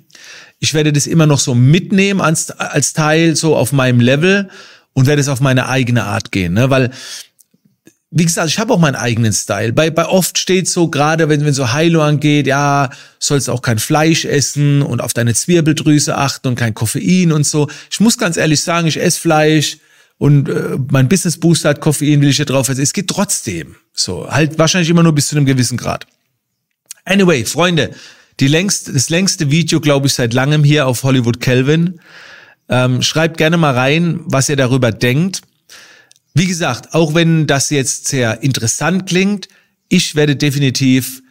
Ich 0.59 0.73
werde 0.73 0.93
das 0.93 1.05
immer 1.05 1.27
noch 1.27 1.39
so 1.39 1.53
mitnehmen 1.53 2.21
als, 2.21 2.49
als 2.51 2.93
Teil 2.93 3.35
so 3.35 3.55
auf 3.55 3.71
meinem 3.73 3.99
Level 3.99 4.49
und 4.93 5.07
werde 5.07 5.21
es 5.21 5.27
auf 5.27 5.41
meine 5.41 5.67
eigene 5.67 6.05
Art 6.05 6.31
gehen, 6.31 6.53
ne? 6.53 6.69
weil 6.69 6.91
wie 8.15 8.25
gesagt, 8.25 8.47
ich 8.49 8.59
habe 8.59 8.71
auch 8.71 8.79
meinen 8.79 8.95
eigenen 8.95 9.33
Style. 9.33 9.73
Bei, 9.73 9.89
bei 9.89 10.05
oft 10.05 10.37
steht 10.37 10.69
so, 10.69 10.87
gerade 10.87 11.29
wenn, 11.29 11.43
wenn 11.43 11.53
so 11.53 11.73
Heilung 11.73 12.03
angeht, 12.03 12.45
ja, 12.45 12.91
sollst 13.17 13.49
auch 13.49 13.63
kein 13.63 13.79
Fleisch 13.79 14.23
essen 14.25 14.83
und 14.83 15.01
auf 15.01 15.13
deine 15.13 15.33
Zwirbeldrüse 15.33 16.15
achten 16.15 16.49
und 16.49 16.55
kein 16.55 16.75
Koffein 16.75 17.31
und 17.31 17.43
so. 17.43 17.67
Ich 17.89 17.99
muss 17.99 18.19
ganz 18.19 18.37
ehrlich 18.37 18.61
sagen, 18.61 18.87
ich 18.87 19.01
esse 19.01 19.19
Fleisch 19.19 19.77
und 20.19 20.47
äh, 20.47 20.77
mein 20.91 21.09
Business 21.09 21.39
Booster 21.39 21.69
hat 21.69 21.81
Koffein, 21.81 22.21
will 22.21 22.29
ich 22.29 22.37
ja 22.37 22.45
drauf. 22.45 22.69
Es 22.69 22.93
geht 22.93 23.07
trotzdem. 23.07 23.77
So, 23.93 24.29
halt 24.29 24.59
wahrscheinlich 24.59 24.91
immer 24.91 25.01
nur 25.01 25.15
bis 25.15 25.29
zu 25.29 25.35
einem 25.35 25.47
gewissen 25.47 25.77
Grad. 25.77 26.05
Anyway, 27.05 27.45
Freunde, 27.45 27.95
die 28.39 28.47
längst, 28.47 28.95
das 28.95 29.09
längste 29.09 29.49
Video, 29.49 29.79
glaube 29.81 30.05
ich, 30.05 30.13
seit 30.13 30.35
langem 30.35 30.63
hier 30.63 30.85
auf 30.85 31.01
Hollywood 31.01 31.39
Kelvin. 31.39 31.99
Ähm, 32.69 33.01
schreibt 33.01 33.37
gerne 33.37 33.57
mal 33.57 33.73
rein, 33.73 34.19
was 34.25 34.49
ihr 34.49 34.55
darüber 34.55 34.91
denkt. 34.91 35.41
Wie 36.33 36.47
gesagt, 36.47 36.93
auch 36.93 37.13
wenn 37.13 37.45
das 37.47 37.69
jetzt 37.69 38.07
sehr 38.07 38.41
interessant 38.41 39.07
klingt, 39.07 39.47
ich 39.87 40.15
werde 40.15 40.35
definitiv 40.35 41.21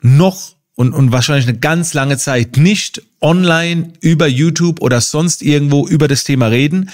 noch 0.00 0.56
und, 0.74 0.92
und 0.92 1.12
wahrscheinlich 1.12 1.48
eine 1.48 1.58
ganz 1.58 1.94
lange 1.94 2.18
Zeit 2.18 2.56
nicht 2.56 3.02
online 3.20 3.92
über 4.00 4.26
YouTube 4.26 4.80
oder 4.82 5.00
sonst 5.00 5.42
irgendwo 5.42 5.86
über 5.86 6.08
das 6.08 6.24
Thema 6.24 6.48
reden. 6.48 6.90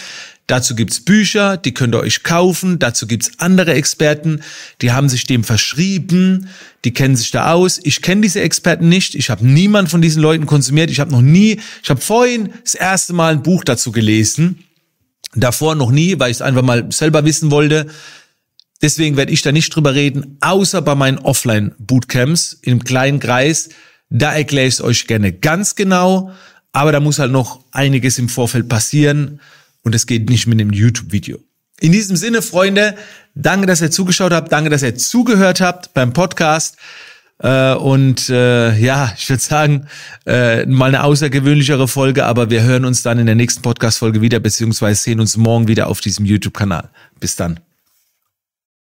Dazu 0.47 0.75
gibt's 0.75 1.01
Bücher, 1.01 1.57
die 1.57 1.73
könnt 1.73 1.95
ihr 1.95 2.01
euch 2.01 2.25
kaufen. 2.25 2.79
Dazu 2.79 3.07
gibt's 3.07 3.33
andere 3.39 3.75
Experten, 3.75 4.43
die 4.83 4.93
haben 4.93 5.09
sich 5.09 5.25
dem 5.25 5.45
verschrieben, 5.45 6.49
die 6.85 6.93
kennen 6.93 7.17
sich 7.17 7.31
da 7.31 7.53
aus. 7.53 7.81
Ich 7.83 8.03
kenne 8.03 8.23
diese 8.23 8.41
Experten 8.41 8.89
nicht. 8.89 9.15
Ich 9.15 9.31
habe 9.31 9.47
niemand 9.47 9.89
von 9.89 10.03
diesen 10.03 10.21
Leuten 10.21 10.47
konsumiert. 10.47 10.91
Ich 10.91 11.01
habe 11.01 11.13
noch 11.13 11.23
nie, 11.23 11.61
ich 11.83 11.91
habe 11.91 12.01
vorhin 12.01 12.53
das 12.63 12.75
erste 12.75 13.13
Mal 13.13 13.35
ein 13.35 13.43
Buch 13.43 13.65
dazu 13.65 13.93
gelesen. 13.93 14.65
Davor 15.35 15.75
noch 15.75 15.91
nie, 15.91 16.19
weil 16.19 16.31
ich 16.31 16.39
es 16.39 16.43
einfach 16.43 16.63
mal 16.63 16.91
selber 16.93 17.25
wissen 17.25 17.51
wollte. 17.51 17.87
Deswegen 18.83 19.17
werde 19.17 19.33
ich 19.33 19.43
da 19.43 19.53
nicht 19.53 19.75
drüber 19.75 19.95
reden, 19.95 20.37
außer 20.41 20.83
bei 20.83 20.95
meinen 20.95 21.19
Offline-Bootcamps 21.19 22.59
im 22.63 22.83
kleinen 22.83 23.21
Kreis. 23.21 23.71
Da 24.11 24.35
erkläre 24.35 24.67
ich 24.67 24.75
es 24.75 24.81
euch 24.83 25.07
gerne 25.07 25.33
ganz 25.33 25.75
genau, 25.75 26.33
aber 26.73 26.93
da 26.93 27.01
muss 27.01 27.19
halt 27.19 27.33
noch 27.33 27.61
einiges 27.71 28.19
im 28.19 28.29
Vorfeld 28.29 28.69
passieren 28.69 29.41
und 29.83 29.95
es 29.95 30.07
geht 30.07 30.29
nicht 30.29 30.47
mit 30.47 30.61
dem 30.61 30.73
YouTube-Video. 30.73 31.39
In 31.81 31.93
diesem 31.93 32.17
Sinne, 32.17 32.43
Freunde, 32.43 32.97
danke, 33.35 33.67
dass 33.67 33.81
ihr 33.81 33.91
zugeschaut 33.91 34.33
habt, 34.33 34.53
danke, 34.53 34.71
dass 34.71 34.83
ihr 34.83 34.97
zugehört 34.97 35.61
habt 35.61 35.95
beim 35.95 36.13
Podcast. 36.13 36.77
Äh, 37.43 37.75
und 37.75 38.29
äh, 38.29 38.77
ja, 38.79 39.13
ich 39.17 39.29
würde 39.29 39.43
sagen, 39.43 39.87
äh, 40.27 40.65
mal 40.67 40.87
eine 40.87 41.05
außergewöhnlichere 41.05 41.89
Folge, 41.89 42.25
aber 42.25 42.51
wir 42.51 42.63
hören 42.63 42.85
uns 42.85 43.03
dann 43.03 43.19
in 43.19 43.27
der 43.27 43.35
nächsten 43.35 43.63
Podcast-Folge 43.63 44.21
wieder, 44.21 44.39
beziehungsweise 44.41 45.03
sehen 45.03 45.21
uns 45.21 45.37
morgen 45.37 45.69
wieder 45.69 45.89
auf 45.89 46.01
diesem 46.01 46.25
YouTube-Kanal. 46.25 46.89
Bis 47.19 47.37
dann. 47.37 47.59